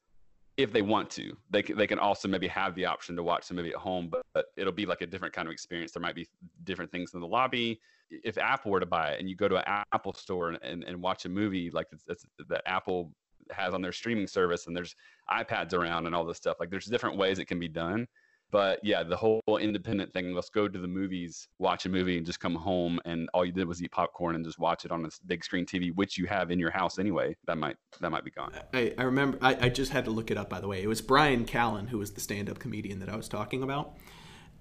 [0.58, 1.36] if they want to.
[1.50, 4.10] They can, they can also maybe have the option to watch the movie at home,
[4.10, 5.92] but, but it'll be like a different kind of experience.
[5.92, 6.28] There might be
[6.64, 7.80] different things in the lobby.
[8.10, 10.84] If Apple were to buy it and you go to an Apple store and, and,
[10.84, 13.14] and watch a movie like it's, it's, that Apple
[13.52, 14.96] has on their streaming service and there's
[15.32, 18.06] iPads around and all this stuff, like there's different ways it can be done.
[18.52, 22.26] But yeah, the whole independent thing, let's go to the movies, watch a movie, and
[22.26, 25.06] just come home, and all you did was eat popcorn and just watch it on
[25.06, 27.36] a big screen TV, which you have in your house anyway.
[27.48, 28.52] That might that might be gone.
[28.74, 30.84] I, I remember I, I just had to look it up by the way.
[30.84, 33.96] It was Bryan Callen who was the stand-up comedian that I was talking about.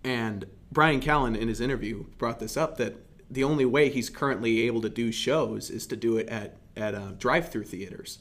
[0.03, 2.97] And Bryan Callen in his interview brought this up that
[3.29, 6.95] the only way he's currently able to do shows is to do it at at
[6.95, 8.21] uh, drive-through theaters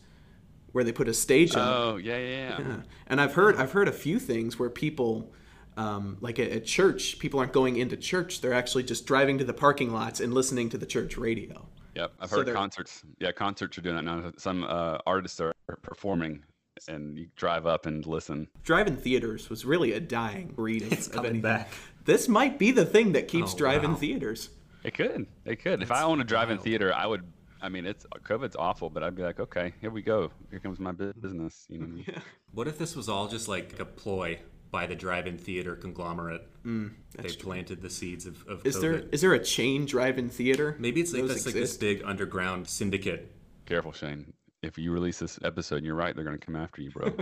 [0.72, 1.68] where they put a stage up.
[1.68, 2.76] Oh yeah, yeah, yeah, yeah.
[3.08, 5.32] And I've heard I've heard a few things where people
[5.78, 9.44] um, like at, at, church, people aren't going into church; they're actually just driving to
[9.44, 11.68] the parking lots and listening to the church radio.
[11.96, 13.04] Yep, I've heard so concerts.
[13.20, 14.32] Yeah, concerts are doing that now.
[14.38, 16.44] Some uh, artists are performing,
[16.88, 18.48] and you drive up and listen.
[18.64, 20.84] Drive-in theaters was really a dying breed.
[20.84, 21.70] Of, it's coming of back.
[22.06, 23.98] This might be the thing that keeps oh, drive-in wow.
[23.98, 24.50] theaters.
[24.84, 25.28] It could.
[25.46, 25.82] It could.
[25.82, 26.64] That's if I own a drive-in wild.
[26.64, 27.24] theater, I would.
[27.62, 30.32] I mean, it's COVID's awful, but I'd be like, okay, here we go.
[30.50, 31.66] Here comes my business.
[31.70, 32.04] You know.
[32.08, 32.20] Yeah.
[32.52, 34.40] What if this was all just like a ploy
[34.72, 36.48] by the drive-in theater conglomerate.
[36.66, 38.82] Mm, they planted the seeds of, of is COVID.
[38.82, 40.76] there is there a chain drive-in theater?
[40.80, 43.32] Maybe it's like that's like this big underground syndicate.
[43.66, 44.34] Careful, Shane.
[44.62, 46.14] If you release this episode, you're right.
[46.14, 47.14] They're going to come after you, bro.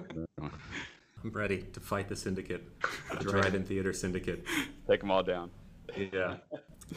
[0.42, 2.64] I'm ready to fight the syndicate,
[3.12, 4.46] the drive-in theater syndicate.
[4.88, 5.52] Take them all down.
[5.96, 6.38] Yeah.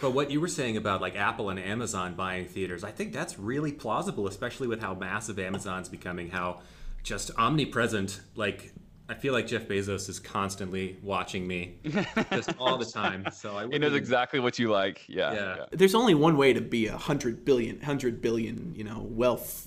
[0.01, 3.39] But what you were saying about like Apple and Amazon buying theaters, I think that's
[3.39, 6.61] really plausible, especially with how massive Amazon's becoming, how
[7.03, 8.73] just omnipresent like
[9.11, 11.81] I feel like Jeff Bezos is constantly watching me
[12.31, 13.27] just all the time.
[13.33, 15.05] So I he knows exactly what you like.
[15.09, 15.57] Yeah, yeah.
[15.57, 15.65] yeah.
[15.73, 19.67] There's only one way to be a hundred billion, hundred billion, you know, wealth.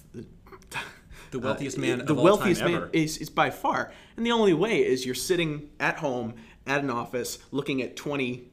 [1.32, 2.02] The wealthiest uh, man.
[2.02, 5.72] Uh, the wealthiest man is, is by far, and the only way is you're sitting
[5.78, 8.50] at home at an office looking at twenty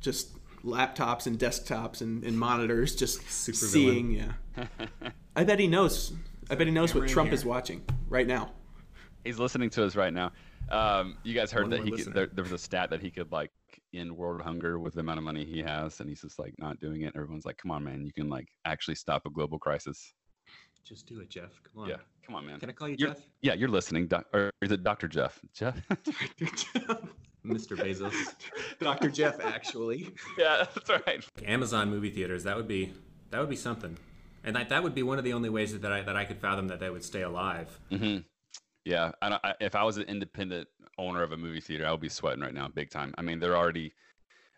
[0.00, 0.28] just
[0.62, 4.12] laptops and desktops and, and monitors, just Super seeing.
[4.12, 4.68] Villain.
[4.90, 5.08] Yeah.
[5.36, 6.12] I bet he knows.
[6.50, 8.50] I bet he knows what Trump is watching right now.
[9.24, 10.32] He's listening to us right now.
[10.70, 13.10] Um, you guys heard One that he could, there, there, was a stat that he
[13.10, 13.50] could like
[13.92, 16.80] end world hunger with the amount of money he has, and he's just like not
[16.80, 17.14] doing it.
[17.16, 20.12] Everyone's like, "Come on, man, you can like actually stop a global crisis."
[20.84, 21.60] Just do it, Jeff.
[21.72, 21.88] Come on.
[21.88, 22.60] Yeah, come on, man.
[22.60, 23.22] Can I call you you're, Jeff?
[23.40, 25.40] Yeah, you're listening, doc, or is it Doctor Jeff?
[25.54, 25.76] Jeff.
[27.46, 27.76] Mr.
[27.76, 28.34] Bezos.
[28.80, 29.10] Dr.
[29.10, 30.14] Jeff, actually.
[30.38, 31.24] Yeah, that's right.
[31.44, 32.44] Amazon movie theaters.
[32.44, 32.92] That would be
[33.30, 33.96] that would be something,
[34.42, 36.38] and that, that would be one of the only ways that I that I could
[36.38, 37.78] fathom that they would stay alive.
[37.90, 38.18] Mm-hmm.
[38.84, 40.68] Yeah, I, if I was an independent
[40.98, 43.14] owner of a movie theater, I would be sweating right now, big time.
[43.16, 43.94] I mean, they're already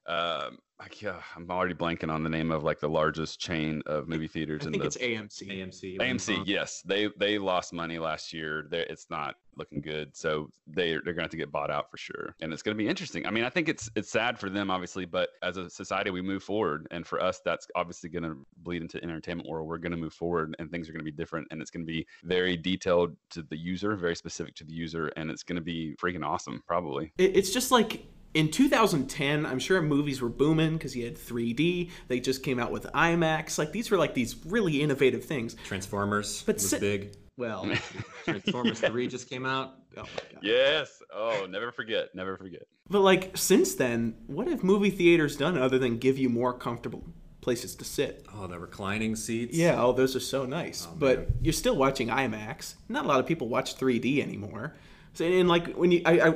[0.08, 4.08] um, like, yeah, I'm already blanking on the name of like the largest chain of
[4.08, 4.62] movie theaters.
[4.62, 5.48] I in think the, it's AMC.
[5.48, 5.98] AMC.
[5.98, 6.42] AMC.
[6.44, 8.66] Yes, they they lost money last year.
[8.70, 11.90] They're, it's not looking good, so they they're going to have to get bought out
[11.90, 12.34] for sure.
[12.42, 13.26] And it's going to be interesting.
[13.26, 16.20] I mean, I think it's it's sad for them, obviously, but as a society, we
[16.20, 19.66] move forward, and for us, that's obviously going to bleed into entertainment world.
[19.66, 21.86] We're going to move forward, and things are going to be different, and it's going
[21.86, 25.56] to be very detailed to the user, very specific to the user, and it's going
[25.56, 27.12] to be freaking awesome, probably.
[27.16, 28.06] It's just like
[28.37, 31.90] in 2010, I'm sure movies were booming because you had 3D.
[32.09, 33.59] They just came out with IMAX.
[33.59, 35.57] Like these were like these really innovative things.
[35.64, 37.16] Transformers but was si- big.
[37.38, 37.66] Well,
[38.25, 39.77] Transformers 3 just came out.
[39.96, 40.05] Oh
[40.42, 41.03] yes.
[41.11, 42.14] Oh, never forget.
[42.14, 42.66] Never forget.
[42.90, 47.05] But like since then, what have movie theaters done other than give you more comfortable
[47.40, 48.27] places to sit?
[48.35, 49.57] Oh, the reclining seats.
[49.57, 49.83] Yeah.
[49.83, 50.87] Oh, those are so nice.
[50.90, 51.35] Oh, but man.
[51.40, 52.75] you're still watching IMAX.
[52.90, 54.75] Not a lot of people watch 3D anymore.
[55.14, 56.35] So, and like when you, I, I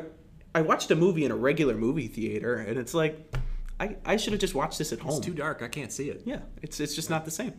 [0.54, 3.34] I watched a movie in a regular movie theater, and it's like,
[3.78, 5.18] I, I should have just watched this at home.
[5.18, 5.62] It's too dark.
[5.62, 6.22] I can't see it.
[6.24, 7.54] Yeah, it's it's just not the same.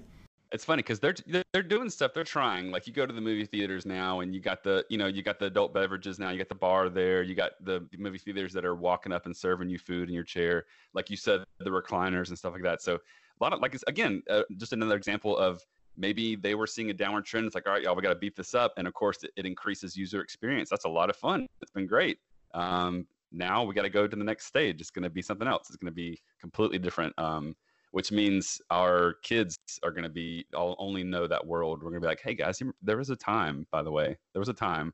[0.51, 1.15] It's funny because they're
[1.53, 2.13] they're doing stuff.
[2.13, 2.71] They're trying.
[2.71, 5.23] Like you go to the movie theaters now, and you got the you know you
[5.23, 6.29] got the adult beverages now.
[6.29, 7.23] You got the bar there.
[7.23, 10.25] You got the movie theaters that are walking up and serving you food in your
[10.25, 10.65] chair.
[10.93, 12.81] Like you said, the recliners and stuff like that.
[12.81, 15.61] So a lot of like again, uh, just another example of
[15.97, 17.45] maybe they were seeing a downward trend.
[17.45, 18.73] It's like, all right, y'all, we got to beat this up.
[18.77, 20.69] And of course, it, it, increases user experience.
[20.69, 21.47] That's a lot of fun.
[21.61, 22.17] It's been great.
[22.53, 24.81] Um, now we got to go to the next stage.
[24.81, 25.69] It's going to be something else.
[25.69, 27.13] It's going to be completely different.
[27.17, 27.55] Um,
[27.91, 31.83] which means our kids are going to be all only know that world.
[31.83, 34.39] We're going to be like, hey guys, there was a time, by the way, there
[34.39, 34.93] was a time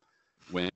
[0.52, 0.70] when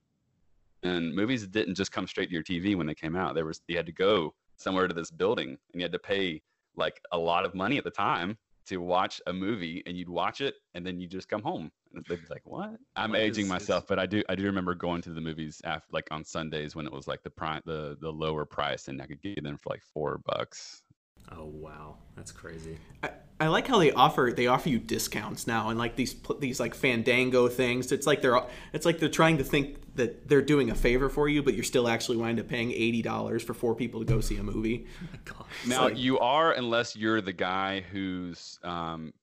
[0.84, 3.36] and movies didn't just come straight to your TV when they came out.
[3.36, 6.42] There was you had to go somewhere to this building and you had to pay
[6.76, 10.42] like a lot of money at the time to watch a movie and you'd watch
[10.42, 12.76] it and then you just come home and they'd be like what?
[12.96, 15.88] I'm like aging myself but i do i do remember going to the movies after
[15.92, 19.06] like on sundays when it was like the prime the the lower price and i
[19.06, 20.84] could get them for like four bucks.
[21.32, 22.78] Oh wow, that's crazy.
[23.04, 26.60] I, I like how they offer they offer you discounts now and like these these
[26.60, 27.92] like Fandango things.
[27.92, 28.40] It's like they're
[28.74, 31.64] it's like they're trying to think that they're doing a favor for you, but you're
[31.64, 34.86] still actually wind up paying eighty dollars for four people to go see a movie.
[35.34, 39.14] Oh now like, you are unless you're the guy who's um,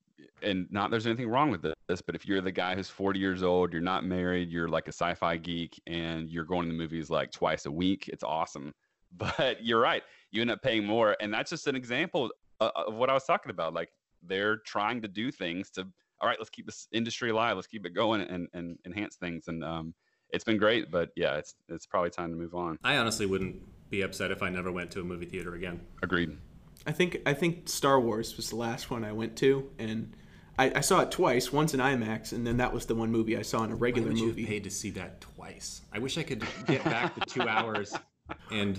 [0.42, 3.42] and not there's anything wrong with this, but if you're the guy who's 40 years
[3.42, 7.10] old, you're not married, you're like a sci-fi geek, and you're going to the movies
[7.10, 8.74] like twice a week, it's awesome.
[9.16, 11.16] But you're right you end up paying more.
[11.20, 13.74] And that's just an example uh, of what I was talking about.
[13.74, 13.90] Like
[14.22, 15.86] they're trying to do things to,
[16.20, 17.56] all right, let's keep this industry alive.
[17.56, 19.48] Let's keep it going and, and enhance things.
[19.48, 19.94] And um,
[20.30, 22.78] it's been great, but yeah, it's, it's probably time to move on.
[22.84, 23.56] I honestly wouldn't
[23.90, 25.80] be upset if I never went to a movie theater again.
[26.02, 26.36] Agreed.
[26.86, 29.70] I think, I think Star Wars was the last one I went to.
[29.78, 30.14] And
[30.58, 33.36] I, I, saw it twice, once in IMAX, and then that was the one movie
[33.36, 34.42] I saw in a regular Why would movie.
[34.42, 35.82] You paid to see that twice.
[35.92, 37.94] I wish I could get back the two hours
[38.50, 38.78] and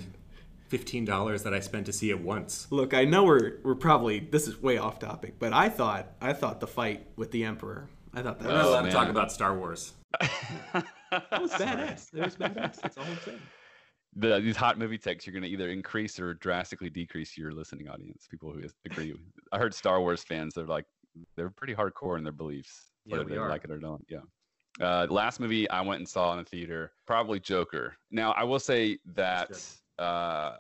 [0.70, 2.68] fifteen dollars that I spent to see it once.
[2.70, 6.34] Look, I know we're we're probably this is way off topic, but I thought I
[6.34, 7.90] thought the fight with the Emperor.
[8.14, 8.48] I thought that.
[8.48, 9.94] We're not allowed to talk about Star Wars.
[10.22, 12.14] that was badass.
[12.14, 12.82] It was badass.
[12.82, 13.40] That's all I'm saying.
[14.16, 17.88] The, these hot movie takes, you're going to either increase or drastically decrease your listening
[17.88, 18.28] audience.
[18.30, 19.14] People who agree.
[19.52, 20.56] I heard Star Wars fans.
[20.56, 20.86] They're like,
[21.36, 23.50] they're pretty hardcore in their beliefs, whether yeah, they are.
[23.50, 24.02] like it or not.
[24.10, 24.22] Yeah.
[24.80, 27.96] Uh, last movie I went and saw in the theater, probably Joker.
[28.12, 29.52] Now I will say that
[30.00, 30.58] uh,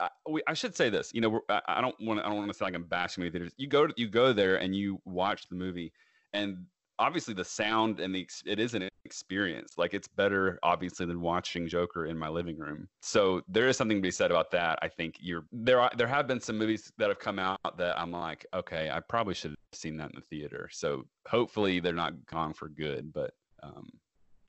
[0.00, 1.10] I, we, I, should say this.
[1.12, 2.20] You know, I, I don't want.
[2.20, 3.52] I don't want to sound like I'm bashing movie theaters.
[3.56, 5.92] You go, to, you go there and you watch the movie,
[6.32, 6.64] and
[7.00, 9.72] obviously the sound and the it is an experience.
[9.76, 12.88] Like it's better, obviously, than watching Joker in my living room.
[13.00, 14.78] So there is something to be said about that.
[14.82, 15.80] I think you're there.
[15.80, 19.00] Are, there have been some movies that have come out that I'm like, okay, I
[19.00, 20.68] probably should have seen that in the theater.
[20.70, 23.12] So hopefully they're not gone for good.
[23.12, 23.88] But um,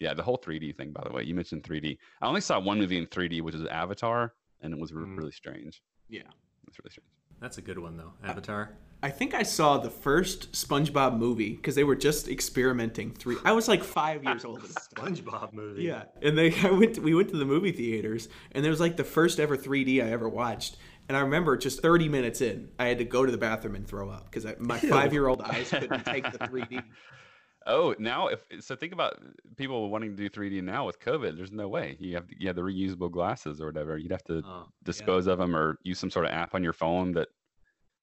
[0.02, 1.98] yeah, the whole 3D thing, by the way, you mentioned 3D.
[2.22, 5.16] I only saw one movie in 3D, which is Avatar, and it was re- mm.
[5.16, 5.82] really strange.
[6.10, 6.24] Yeah,
[6.68, 7.08] it's really strange.
[7.40, 8.78] That's a good one though, Avatar.
[9.04, 13.14] I think I saw the first SpongeBob movie because they were just experimenting.
[13.14, 14.62] Three, I was like five years old.
[14.96, 15.84] SpongeBob movie.
[15.84, 16.96] Yeah, and they, I went.
[16.96, 20.04] To, we went to the movie theaters, and it was like the first ever 3D
[20.04, 20.78] I ever watched.
[21.10, 23.86] And I remember just 30 minutes in, I had to go to the bathroom and
[23.86, 26.84] throw up because my five year old eyes couldn't take the 3D.
[27.67, 29.19] Oh, now if so, think about
[29.56, 31.38] people wanting to do 3D now with COVID.
[31.38, 33.97] There's no way you have you have the reusable glasses or whatever.
[33.97, 35.34] You'd have to oh, dispose yeah.
[35.34, 37.28] of them or use some sort of app on your phone that,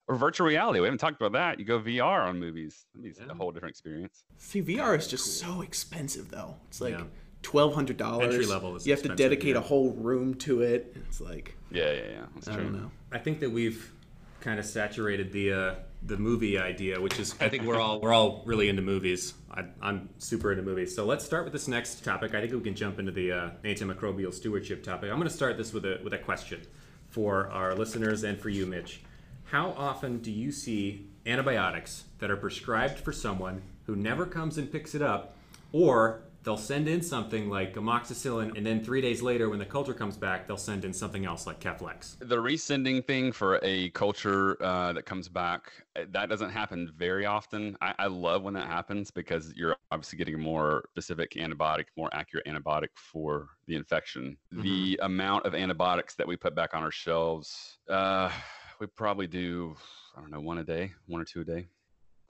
[0.07, 0.79] or virtual reality.
[0.79, 1.59] We haven't talked about that.
[1.59, 2.85] You go VR on movies.
[2.95, 3.31] That'd be yeah.
[3.31, 4.23] a whole different experience.
[4.37, 5.55] See, VR is just cool.
[5.55, 6.55] so expensive though.
[6.67, 6.97] It's like.
[6.97, 7.05] Yeah.
[7.41, 8.35] Twelve hundred dollars.
[8.35, 10.93] Entry level is You have to dedicate a whole room to it.
[11.07, 12.25] It's like yeah, yeah, yeah.
[12.35, 12.63] That's I true.
[12.63, 12.91] don't know.
[13.13, 13.93] I think that we've
[14.41, 18.13] kind of saturated the uh, the movie idea, which is I think we're all we're
[18.13, 19.33] all really into movies.
[19.51, 20.95] I, am super into movies.
[20.95, 22.33] So let's start with this next topic.
[22.33, 25.09] I think we can jump into the uh, antimicrobial stewardship topic.
[25.09, 26.61] I'm going to start this with a with a question
[27.09, 29.01] for our listeners and for you, Mitch.
[29.45, 34.71] How often do you see antibiotics that are prescribed for someone who never comes and
[34.71, 35.35] picks it up,
[35.71, 39.93] or they'll send in something like amoxicillin, and then three days later, when the culture
[39.93, 42.17] comes back, they'll send in something else like Keflex.
[42.17, 47.27] The resending thing for a culture uh, that comes back, eh, that doesn't happen very
[47.27, 47.77] often.
[47.81, 52.09] I, I, love when that happens because you're obviously getting a more specific antibiotic, more
[52.13, 54.35] accurate antibiotic for the infection.
[54.51, 54.63] Mm-hmm.
[54.63, 58.31] The amount of antibiotics that we put back on our shelves, uh,
[58.79, 59.75] we probably do,
[60.17, 61.67] I don't know, one a day, one or two a day.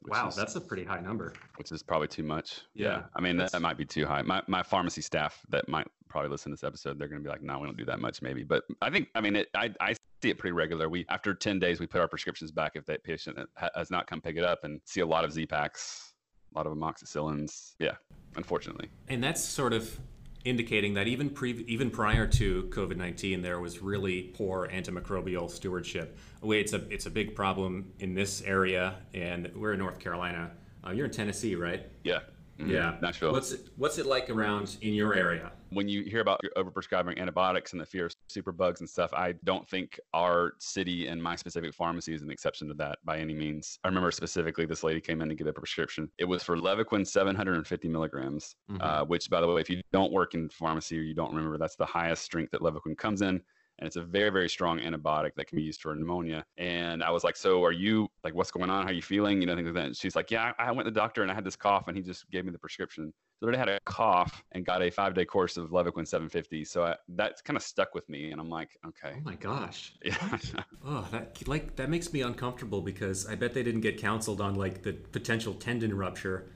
[0.07, 1.33] Wow, is, that's a pretty high number.
[1.57, 2.61] Which is probably too much.
[2.73, 2.87] Yeah.
[2.87, 3.01] yeah.
[3.15, 4.21] I mean, that, that, might be too high.
[4.21, 7.29] My, my pharmacy staff that might probably listen to this episode, they're going to be
[7.29, 8.43] like, no, we don't do that much maybe.
[8.43, 10.89] But I think, I mean, it, I, I see it pretty regular.
[10.89, 13.37] We, after 10 days, we put our prescriptions back if that patient
[13.75, 16.13] has not come pick it up and see a lot of Z-Paks,
[16.53, 17.75] a lot of amoxicillins.
[17.79, 17.95] Yeah,
[18.35, 18.89] unfortunately.
[19.09, 19.99] And that's sort of
[20.45, 26.17] indicating that even pre- even prior to COVID nineteen, there was really poor antimicrobial stewardship.
[26.43, 30.51] It's a it's a big problem in this area, and we're in North Carolina.
[30.85, 31.85] Uh, you're in Tennessee, right?
[32.03, 32.19] Yeah.
[32.59, 32.71] Mm-hmm.
[32.71, 33.31] Yeah, Nashville.
[33.31, 35.51] What's it, what's it like around in your area?
[35.71, 39.67] When you hear about overprescribing antibiotics and the fear of superbugs and stuff, I don't
[39.67, 43.79] think our city and my specific pharmacy is an exception to that by any means.
[43.83, 46.09] I remember specifically this lady came in to get a prescription.
[46.17, 48.81] It was for Levaquin 750 milligrams, mm-hmm.
[48.81, 51.57] uh, which, by the way, if you don't work in pharmacy or you don't remember,
[51.57, 53.41] that's the highest strength that Levaquin comes in
[53.79, 57.09] and it's a very very strong antibiotic that can be used for pneumonia and i
[57.09, 59.55] was like so are you like what's going on how are you feeling you know
[59.55, 61.43] things like that and she's like yeah i went to the doctor and i had
[61.43, 63.11] this cough and he just gave me the prescription
[63.41, 66.65] so I had a cough and got a five day course of Levaquin 750.
[66.65, 69.13] So I, that's kind of stuck with me, and I'm like, okay.
[69.17, 69.93] Oh my gosh.
[70.03, 70.37] Yeah.
[70.85, 74.55] oh, that like that makes me uncomfortable because I bet they didn't get counseled on
[74.55, 76.51] like the potential tendon rupture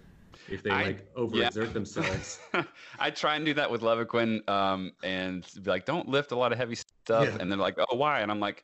[0.49, 1.73] if they I, like overexert yeah.
[1.73, 2.39] themselves.
[2.99, 6.51] I try and do that with Levaquin, um, and be like, don't lift a lot
[6.51, 7.37] of heavy stuff, yeah.
[7.39, 8.21] and they're like, oh, why?
[8.21, 8.63] And I'm like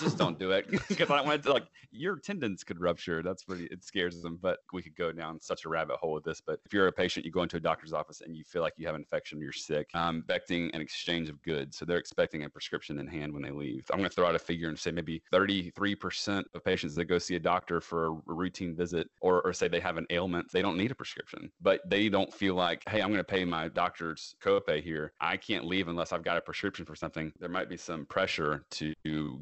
[0.00, 3.22] just don't do it because I want to like your tendons could rupture.
[3.22, 3.66] That's pretty.
[3.66, 4.38] It scares them.
[4.40, 6.40] But we could go down such a rabbit hole with this.
[6.40, 8.74] But if you're a patient, you go into a doctor's office and you feel like
[8.76, 9.88] you have an infection, you're sick.
[9.94, 13.50] Um, expecting an exchange of goods, so they're expecting a prescription in hand when they
[13.50, 13.86] leave.
[13.90, 17.18] I'm going to throw out a figure and say maybe 33% of patients that go
[17.18, 20.62] see a doctor for a routine visit, or, or say they have an ailment, they
[20.62, 23.68] don't need a prescription, but they don't feel like, hey, I'm going to pay my
[23.68, 25.12] doctor's copay here.
[25.20, 27.32] I can't leave unless I've got a prescription for something.
[27.38, 28.94] There might be some pressure to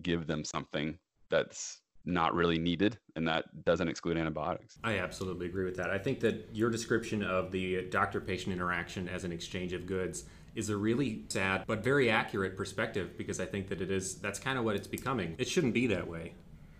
[0.02, 0.98] give them them something
[1.30, 4.78] that's not really needed and that doesn't exclude antibiotics.
[4.84, 5.90] I absolutely agree with that.
[5.90, 10.24] I think that your description of the doctor patient interaction as an exchange of goods
[10.54, 14.38] is a really sad but very accurate perspective because I think that it is that's
[14.38, 15.34] kind of what it's becoming.
[15.38, 16.34] It shouldn't be that way.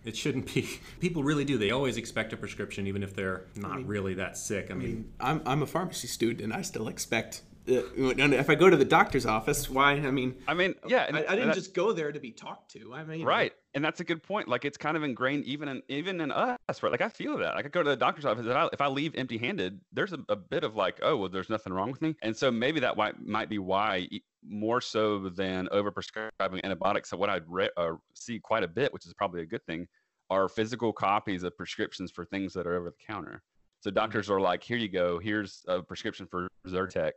[0.05, 0.69] It shouldn't be.
[0.99, 1.57] People really do.
[1.57, 4.69] They always expect a prescription even if they're not I mean, really that sick.
[4.69, 8.55] I mean, I mean, I'm I'm a pharmacy student and I still expect if I
[8.55, 9.93] go to the doctor's office, why?
[9.93, 12.93] I mean, I mean, yeah, I, I, didn't just go there to be talked to.
[12.93, 14.47] I mean, right, and that's a good point.
[14.47, 16.91] Like it's kind of ingrained even in even in us, right?
[16.91, 17.55] Like I feel that.
[17.55, 20.19] Like I go to the doctor's office, and I, if I leave empty-handed, there's a,
[20.29, 22.97] a, bit of like, oh, well, there's nothing wrong with me, and so maybe that
[22.97, 24.07] might might be why
[24.47, 27.09] more so than overprescribing antibiotics.
[27.09, 29.87] So what I'd re- uh, see quite a bit, which is probably a good thing,
[30.29, 33.41] are physical copies of prescriptions for things that are over the counter.
[33.79, 37.11] So doctors are like, here you go, here's a prescription for Zyrtec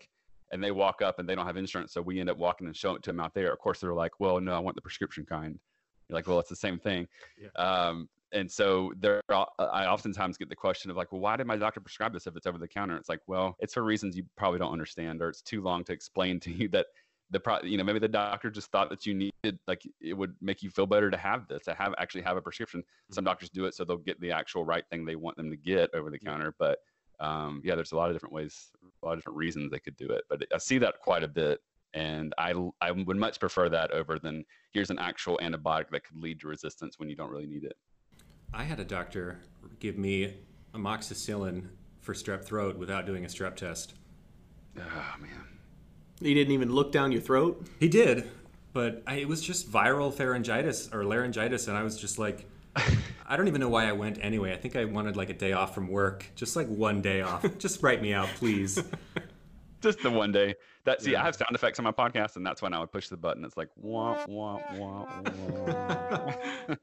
[0.51, 2.77] and they walk up and they don't have insurance, so we end up walking and
[2.77, 3.53] showing it to them out there.
[3.53, 5.59] Of course, they're like, "Well, no, I want the prescription kind."
[6.09, 7.07] You're like, "Well, it's the same thing."
[7.41, 7.49] Yeah.
[7.63, 11.57] Um, and so there, I oftentimes get the question of like, "Well, why did my
[11.57, 14.25] doctor prescribe this if it's over the counter?" It's like, well, it's for reasons you
[14.37, 16.87] probably don't understand, or it's too long to explain to you that
[17.31, 20.35] the pro, you know, maybe the doctor just thought that you needed, like, it would
[20.41, 22.81] make you feel better to have this, to have actually have a prescription.
[22.81, 23.15] Mm-hmm.
[23.15, 25.57] Some doctors do it so they'll get the actual right thing they want them to
[25.57, 26.79] get over the counter, but
[27.21, 28.71] um, yeah, there's a lot of different ways,
[29.03, 30.25] a lot of different reasons they could do it.
[30.29, 31.61] But I see that quite a bit,
[31.95, 36.16] and I I would much prefer that over than here's an actual antibiotic that could
[36.16, 37.77] lead to resistance when you don't really need it.
[38.53, 39.41] I had a doctor
[39.79, 40.35] give me
[40.75, 41.69] amoxicillin
[42.01, 43.95] for strep throat without doing a strep test.
[44.79, 45.45] Oh man.
[46.21, 47.66] He didn't even look down your throat?
[47.79, 48.29] He did,
[48.73, 52.47] but I, it was just viral pharyngitis or laryngitis, and I was just like,
[53.26, 54.53] I don't even know why I went anyway.
[54.53, 57.45] I think I wanted like a day off from work, just like one day off.
[57.59, 58.83] just write me out, please.
[59.83, 60.55] just the one day.
[60.85, 61.22] That see, yeah.
[61.22, 63.45] I have sound effects on my podcast, and that's when I would push the button.
[63.45, 65.07] It's like wah wah wah
[65.66, 66.33] wah.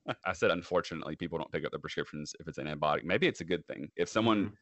[0.25, 3.03] I said, unfortunately, people don't pick up the prescriptions if it's an antibiotic.
[3.03, 3.89] Maybe it's a good thing.
[3.95, 4.53] If someone mm-hmm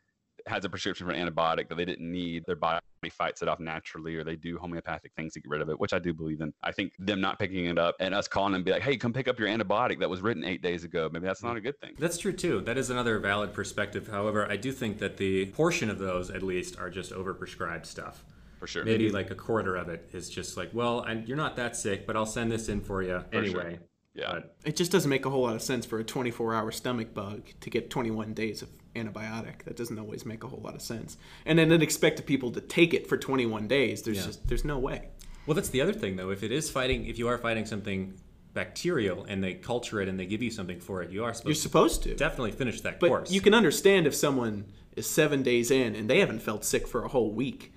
[0.47, 2.79] has a prescription for an antibiotic that they didn't need, their body
[3.11, 5.93] fights it off naturally, or they do homeopathic things to get rid of it, which
[5.93, 6.53] I do believe in.
[6.63, 8.97] I think them not picking it up and us calling them and be like, hey,
[8.97, 11.61] come pick up your antibiotic that was written eight days ago, maybe that's not a
[11.61, 11.95] good thing.
[11.99, 12.61] That's true too.
[12.61, 14.07] That is another valid perspective.
[14.07, 18.23] However, I do think that the portion of those, at least, are just overprescribed stuff.
[18.59, 18.85] For sure.
[18.85, 22.15] Maybe like a quarter of it is just like, well, you're not that sick, but
[22.15, 23.71] I'll send this in for you for anyway.
[23.75, 23.87] Sure.
[24.13, 24.31] Yeah.
[24.33, 27.13] But it just doesn't make a whole lot of sense for a 24 hour stomach
[27.13, 29.63] bug to get 21 days of antibiotic.
[29.65, 31.17] That doesn't always make a whole lot of sense.
[31.45, 34.03] And then expect people to take it for 21 days.
[34.03, 34.25] There's yeah.
[34.27, 35.09] just there's no way.
[35.45, 36.29] Well, that's the other thing though.
[36.29, 38.13] If it is fighting, if you are fighting something
[38.53, 41.47] bacterial and they culture it and they give you something for it, you are supposed
[41.47, 43.31] you're supposed to definitely finish that but course.
[43.31, 47.03] You can understand if someone is seven days in and they haven't felt sick for
[47.03, 47.73] a whole week.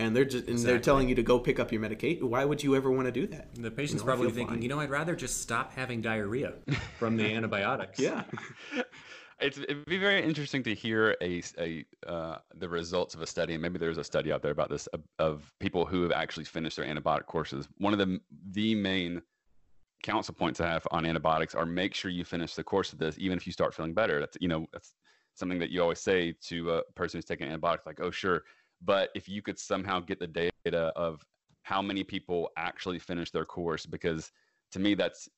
[0.00, 0.72] And they're just and exactly.
[0.72, 2.28] they're telling you to go pick up your medication.
[2.30, 3.54] Why would you ever want to do that?
[3.54, 4.62] The patient's you know, probably thinking, fine.
[4.62, 6.54] you know, I'd rather just stop having diarrhea
[6.98, 8.00] from the antibiotics.
[8.00, 8.24] yeah.
[9.40, 13.54] it's, it'd be very interesting to hear a, a uh, the results of a study,
[13.54, 16.44] and maybe there's a study out there about this of, of, people who have actually
[16.44, 17.68] finished their antibiotic courses.
[17.76, 18.20] One of the
[18.52, 19.20] the main
[20.02, 23.16] counsel points I have on antibiotics are make sure you finish the course of this,
[23.18, 24.18] even if you start feeling better.
[24.20, 24.94] That's you know that's
[25.34, 28.42] something that you always say to a person who's taking antibiotics, like, oh sure,
[28.82, 31.24] but if you could somehow get the data of
[31.62, 34.32] how many people actually finish their course, because
[34.72, 35.28] to me that's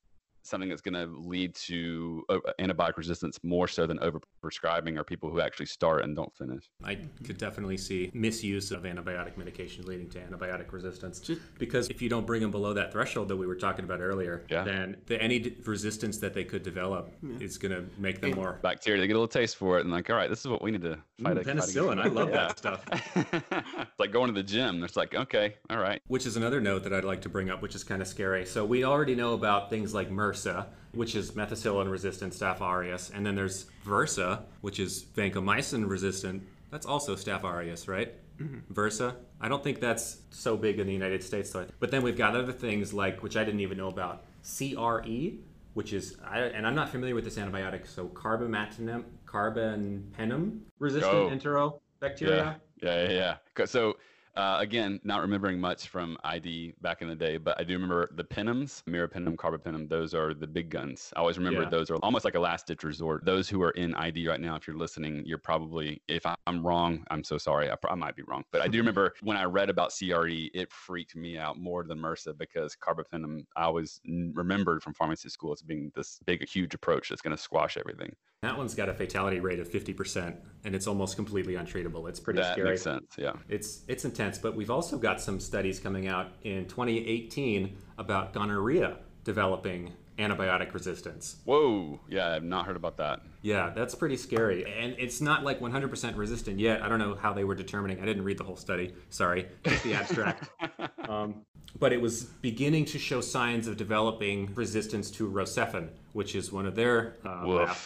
[0.43, 5.31] something that's going to lead to uh, antibiotic resistance more so than overprescribing are people
[5.31, 6.69] who actually start and don't finish.
[6.85, 11.21] I could definitely see misuse of antibiotic medication leading to antibiotic resistance.
[11.59, 14.45] because if you don't bring them below that threshold that we were talking about earlier,
[14.51, 14.65] Yeah.
[14.65, 18.59] then the, any d- resistance that they could develop is going to make them more.
[18.63, 20.63] Bacteria, they get a little taste for it and like, all right, this is what
[20.63, 22.85] we need to fight, ag- against." Penicillin, I love that stuff.
[23.17, 24.83] it's like going to the gym.
[24.85, 26.01] It's like, okay, all right.
[26.09, 28.45] Which is another note that I'd like to bring up, which is kind of scary.
[28.47, 33.35] So we already know about things like MRSA, which is methicillin-resistant Staph aureus, and then
[33.35, 36.43] there's VRSA, which is vancomycin-resistant.
[36.71, 38.15] That's also Staph aureus, right?
[38.39, 38.73] Mm-hmm.
[38.73, 39.15] VRSA.
[39.41, 41.67] I don't think that's so big in the United States, though.
[41.81, 45.39] But then we've got other things like, which I didn't even know about, CRE,
[45.75, 51.31] which is, I, and I'm not familiar with this antibiotic, so carbapenem, carbapenem resistant Oh.
[51.31, 52.57] enterobacteria.
[52.83, 53.37] Yeah, yeah, yeah.
[53.59, 53.65] yeah.
[53.65, 53.97] So
[54.35, 58.11] uh, again, not remembering much from ID back in the day, but I do remember
[58.15, 59.89] the penems, meropenem, carbapenem.
[59.89, 61.13] Those are the big guns.
[61.17, 61.69] I always remember Yeah.
[61.69, 63.25] those are almost like a last ditch resort.
[63.25, 67.05] Those who are in ID right now, if you're listening, you're probably, if I'm wrong,
[67.11, 67.71] I'm so sorry.
[67.71, 70.73] I, I might be wrong, but I do remember when I read about CRE, it
[70.73, 75.63] freaked me out more than MRSA because carbapenem, I always remembered from pharmacy school as
[75.63, 78.15] being this big, huge approach that's going to squash everything.
[78.43, 82.09] That one's got a fatality rate of 50%, and it's almost completely untreatable.
[82.09, 82.71] It's pretty that scary.
[82.71, 83.13] makes sense.
[83.17, 83.35] Yeah.
[83.49, 88.99] It's it's intense, but we've also got some studies coming out in 2018 about gonorrhea
[89.25, 91.37] developing antibiotic resistance.
[91.45, 92.01] Whoa.
[92.09, 93.21] Yeah, I've not heard about that.
[93.43, 94.65] Yeah, that's pretty scary.
[94.65, 96.83] And it's not like 100% resistant yet.
[96.83, 98.01] I don't know how they were determining.
[98.01, 98.95] I didn't read the whole study.
[99.11, 100.49] Sorry, just the abstract.
[101.09, 101.45] um,
[101.79, 106.67] but it was beginning to show signs of developing resistance to Rocephin, which is one
[106.67, 107.77] of their uh,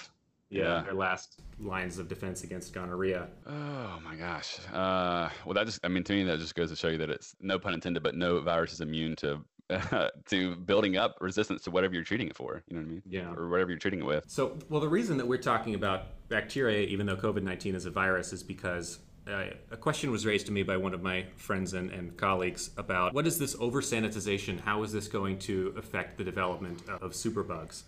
[0.51, 3.29] yeah, their last lines of defense against gonorrhea.
[3.47, 4.59] Oh my gosh.
[4.73, 7.11] Uh, well, that just, I mean, to me, that just goes to show you that
[7.11, 9.45] it's no pun intended, but no virus is immune to.
[10.27, 13.03] to building up resistance to whatever you're treating it for, you know what I mean?
[13.05, 13.33] Yeah.
[13.33, 14.23] Or whatever you're treating it with.
[14.29, 17.91] So, well, the reason that we're talking about bacteria, even though COVID 19 is a
[17.91, 21.75] virus, is because uh, a question was raised to me by one of my friends
[21.75, 24.61] and, and colleagues about what is this over sanitization?
[24.61, 27.83] How is this going to affect the development of superbugs?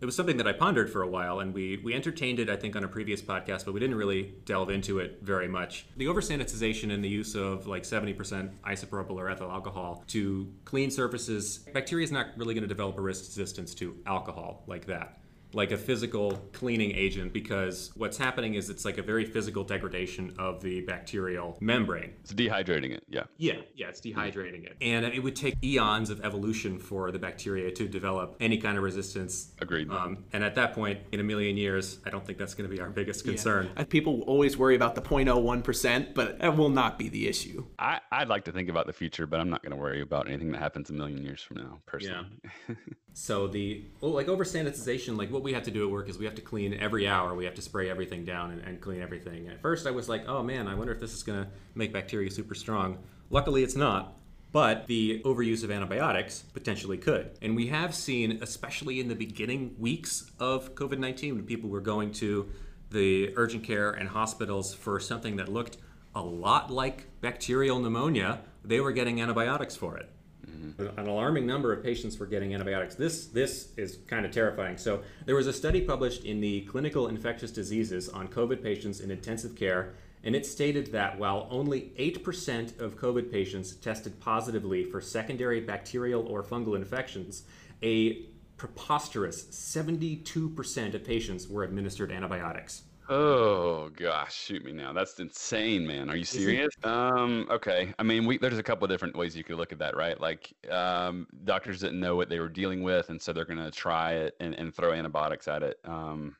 [0.00, 2.56] It was something that I pondered for a while, and we, we entertained it, I
[2.56, 5.84] think, on a previous podcast, but we didn't really delve into it very much.
[5.98, 10.90] The over sanitization and the use of like 70% isopropyl or ethyl alcohol to clean
[10.90, 15.19] surfaces, bacteria is not really going to develop a risk resistance to alcohol like that
[15.52, 20.34] like a physical cleaning agent because what's happening is it's like a very physical degradation
[20.38, 22.12] of the bacterial membrane.
[22.22, 23.04] It's dehydrating it.
[23.08, 23.24] Yeah.
[23.38, 24.76] Yeah, yeah, it's dehydrating it.
[24.80, 28.84] And it would take eons of evolution for the bacteria to develop any kind of
[28.84, 29.52] resistance.
[29.60, 29.90] Agreed.
[29.90, 32.74] Um, and at that point, in a million years, I don't think that's going to
[32.74, 33.70] be our biggest concern.
[33.76, 37.66] Uh, People always worry about the 0.01%, but that will not be the issue.
[37.78, 40.28] I, I'd like to think about the future, but I'm not going to worry about
[40.28, 42.26] anything that happens a million years from now, personally.
[42.68, 42.74] Yeah.
[43.12, 46.18] So the well, like over sanitization, like what we have to do at work is
[46.18, 47.34] we have to clean every hour.
[47.34, 49.48] We have to spray everything down and, and clean everything.
[49.48, 51.92] At first, I was like, oh man, I wonder if this is going to make
[51.92, 52.98] bacteria super strong.
[53.30, 54.16] Luckily, it's not.
[54.52, 57.38] But the overuse of antibiotics potentially could.
[57.40, 61.80] And we have seen, especially in the beginning weeks of COVID 19, when people were
[61.80, 62.48] going to
[62.90, 65.76] the urgent care and hospitals for something that looked
[66.14, 70.10] a lot like bacterial pneumonia, they were getting antibiotics for it.
[70.46, 70.98] Mm-hmm.
[70.98, 72.94] An alarming number of patients were getting antibiotics.
[72.94, 74.76] This this is kind of terrifying.
[74.76, 79.10] So there was a study published in the Clinical Infectious Diseases on COVID patients in
[79.10, 85.00] intensive care, and it stated that while only 8% of COVID patients tested positively for
[85.00, 87.44] secondary bacterial or fungal infections,
[87.82, 88.26] a
[88.56, 92.82] preposterous 72% of patients were administered antibiotics.
[93.12, 94.92] Oh gosh, shoot me now.
[94.92, 96.08] That's insane, man.
[96.08, 96.68] Are you serious?
[96.84, 97.92] Um, okay.
[97.98, 100.18] I mean, we there's a couple of different ways you could look at that, right?
[100.20, 104.12] Like, um, doctors didn't know what they were dealing with, and so they're gonna try
[104.12, 105.80] it and, and throw antibiotics at it.
[105.84, 106.36] Um,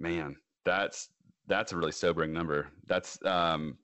[0.00, 1.10] man, that's
[1.48, 2.68] that's a really sobering number.
[2.86, 3.76] That's um,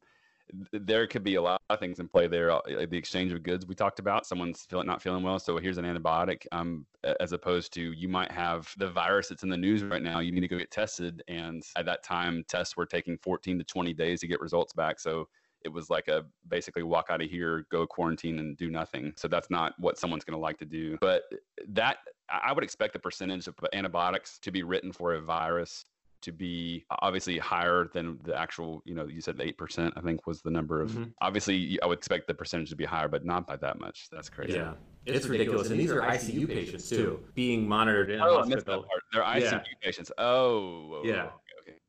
[0.73, 2.51] there could be a lot of things in play there.
[2.51, 4.27] uh, The exchange of goods we talked about.
[4.27, 6.47] Someone's feeling not feeling well, so here's an antibiotic.
[6.53, 6.87] Um,
[7.21, 10.21] as opposed to you might have the virus that's in the news right now.
[10.21, 13.65] You need to go get tested, and at that time, tests were taking 14 to
[13.65, 15.01] 20 days to get results back.
[15.01, 15.29] So
[15.65, 19.13] it was like a basically walk out of here, go quarantine, and do nothing.
[19.17, 20.97] So that's not what someone's going to like to do.
[21.01, 21.23] But
[21.69, 21.99] that
[22.31, 25.85] I I would expect the percentage of antibiotics to be written for a virus
[26.23, 30.43] to be obviously higher than the actual, you know, you said 8%, I think was
[30.43, 30.91] the number of.
[30.91, 31.13] Mhm.
[31.21, 34.09] Obviously, I would expect the percentage to be higher, but not by that much.
[34.11, 34.55] That's crazy.
[34.55, 34.75] Yeah.
[35.07, 35.71] It's, ridiculous.
[35.71, 38.83] And these are ICU patients too, being monitored in Oh, I missed hospital.
[38.83, 39.03] that part.
[39.13, 39.63] They're ICU Yeah.
[39.83, 40.13] patients.
[40.19, 41.25] Oh, whoa, Yeah.
[41.25, 41.33] Okay,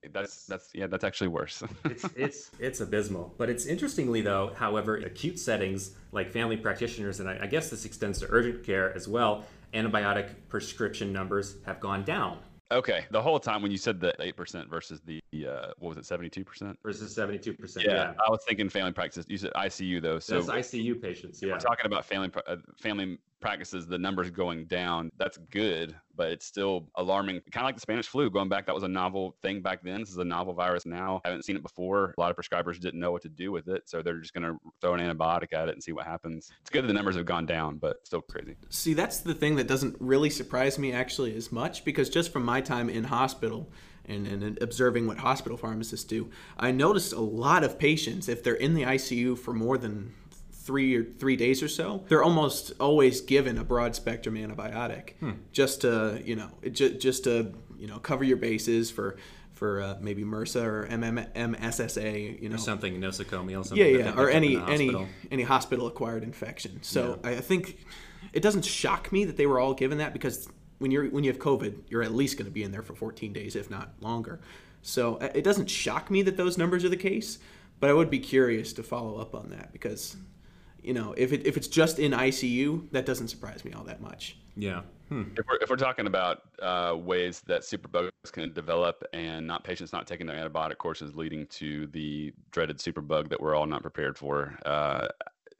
[0.03, 0.09] okay.
[0.13, 0.87] That's that's yeah.
[0.87, 1.61] That's actually worse.
[1.85, 3.33] it's it's it's abysmal.
[3.37, 7.83] But it's interestingly though, however, acute settings like family practitioners, and I, I guess this
[7.83, 9.43] extends to urgent care as well.
[9.73, 12.39] antibiotic prescription numbers have gone down
[12.71, 15.97] Okay, the whole time when you said the eight percent versus the uh, what was
[15.97, 17.85] it, seventy two percent versus seventy two percent.
[17.87, 19.25] Yeah, I was thinking family practice.
[19.27, 21.41] You said ICU though, so That's ICU patients.
[21.41, 23.87] Yeah, we're talking about family uh, family practices.
[23.87, 25.11] The numbers going down.
[25.17, 27.41] That's good, but it's still alarming.
[27.51, 28.29] Kind of like the Spanish flu.
[28.29, 29.99] Going back, that was a novel thing back then.
[29.99, 31.21] This is a novel virus now.
[31.23, 32.13] Haven't seen it before.
[32.17, 34.43] A lot of prescribers didn't know what to do with it, so they're just going
[34.43, 36.51] to throw an antibiotic at it and see what happens.
[36.61, 38.55] It's good that the numbers have gone down, but still crazy.
[38.69, 42.43] See, that's the thing that doesn't really surprise me actually as much because just from
[42.43, 43.71] my time in hospital
[44.05, 48.53] and, and observing what hospital pharmacists do, I noticed a lot of patients, if they're
[48.53, 50.13] in the ICU for more than
[50.59, 55.13] three or three days or so, they're almost always given a broad spectrum antibiotic
[55.51, 59.17] just to, you know, it ju- just to, you know, cover your bases for
[59.53, 63.65] for uh, maybe MRSA or MM- MSSA, you know, or something nosocomial.
[63.65, 64.87] Something yeah, yeah, or pick up in any any
[65.31, 66.79] any hospital acquired infection.
[66.81, 67.77] So I I think
[68.33, 70.47] it doesn't shock me that they were all given that because
[70.77, 72.95] when you're when you have COVID, you're at least going to be in there for
[72.95, 74.39] 14 days, if not longer.
[74.81, 77.39] So uh, it doesn't shock me that those numbers are the case,
[77.81, 80.15] but I would be curious to follow up on that because
[80.89, 84.01] you know if it if it's just in ICU, that doesn't surprise me all that
[84.01, 84.37] much.
[84.55, 84.81] Yeah.
[85.09, 85.25] Hmm.
[85.37, 89.93] If we're, if we're talking about uh, ways that superbugs can develop and not patients
[89.93, 94.17] not taking their antibiotic courses leading to the dreaded superbug that we're all not prepared
[94.17, 95.07] for, uh,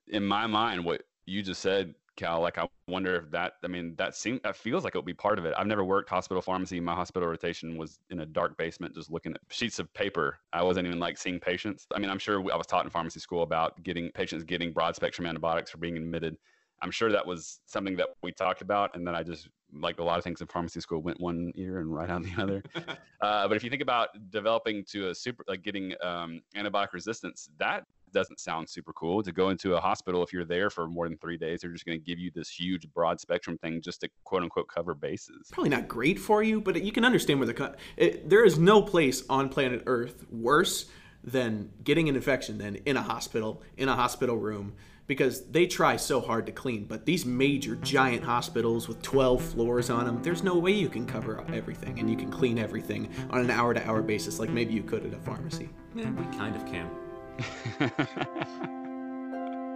[0.07, 3.95] in my mind, what you just said, Cal, like I wonder if that, I mean,
[3.97, 5.53] that seems, that feels like it would be part of it.
[5.57, 6.81] I've never worked hospital pharmacy.
[6.81, 10.39] My hospital rotation was in a dark basement, just looking at sheets of paper.
[10.51, 11.87] I wasn't even like seeing patients.
[11.95, 14.97] I mean, I'm sure I was taught in pharmacy school about getting patients getting broad
[14.97, 16.35] spectrum antibiotics for being admitted.
[16.81, 20.03] I'm sure that was something that we talked about, and then I just like a
[20.03, 22.63] lot of things in pharmacy school went one ear and right out the other.
[23.21, 27.49] uh, but if you think about developing to a super, like getting um, antibiotic resistance,
[27.59, 31.07] that doesn't sound super cool to go into a hospital if you're there for more
[31.07, 31.61] than three days.
[31.61, 34.67] They're just going to give you this huge broad spectrum thing just to quote unquote
[34.67, 35.49] cover bases.
[35.51, 38.57] Probably not great for you, but you can understand where the co- it, there is
[38.57, 40.85] no place on planet Earth worse
[41.23, 44.73] than getting an infection than in a hospital in a hospital room
[45.09, 46.85] because they try so hard to clean.
[46.85, 51.07] But these major giant hospitals with 12 floors on them, there's no way you can
[51.07, 54.73] cover everything and you can clean everything on an hour to hour basis like maybe
[54.73, 55.69] you could at a pharmacy.
[55.95, 56.87] Yeah, we kind of can.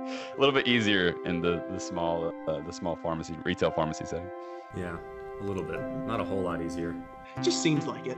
[0.04, 4.30] a little bit easier in the the small uh, the small pharmacy retail pharmacy setting.
[4.76, 4.98] Yeah,
[5.42, 5.80] a little bit.
[6.06, 6.96] Not a whole lot easier.
[7.36, 8.18] It just seems like it.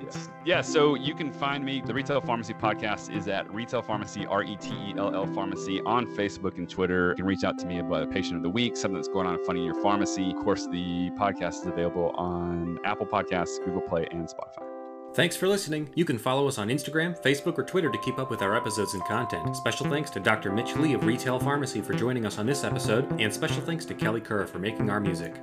[0.00, 1.82] It's, Yeah, so you can find me.
[1.84, 5.80] The Retail Pharmacy Podcast is at Retail Pharmacy, R E T E L L Pharmacy,
[5.82, 7.10] on Facebook and Twitter.
[7.10, 9.26] You can reach out to me about a patient of the week, something that's going
[9.26, 10.30] on in funny in your pharmacy.
[10.30, 14.73] Of course, the podcast is available on Apple Podcasts, Google Play, and Spotify.
[15.14, 15.90] Thanks for listening.
[15.94, 18.94] You can follow us on Instagram, Facebook, or Twitter to keep up with our episodes
[18.94, 19.54] and content.
[19.54, 20.50] Special thanks to Dr.
[20.50, 23.94] Mitch Lee of Retail Pharmacy for joining us on this episode, and special thanks to
[23.94, 25.36] Kelly Kerr for making our music.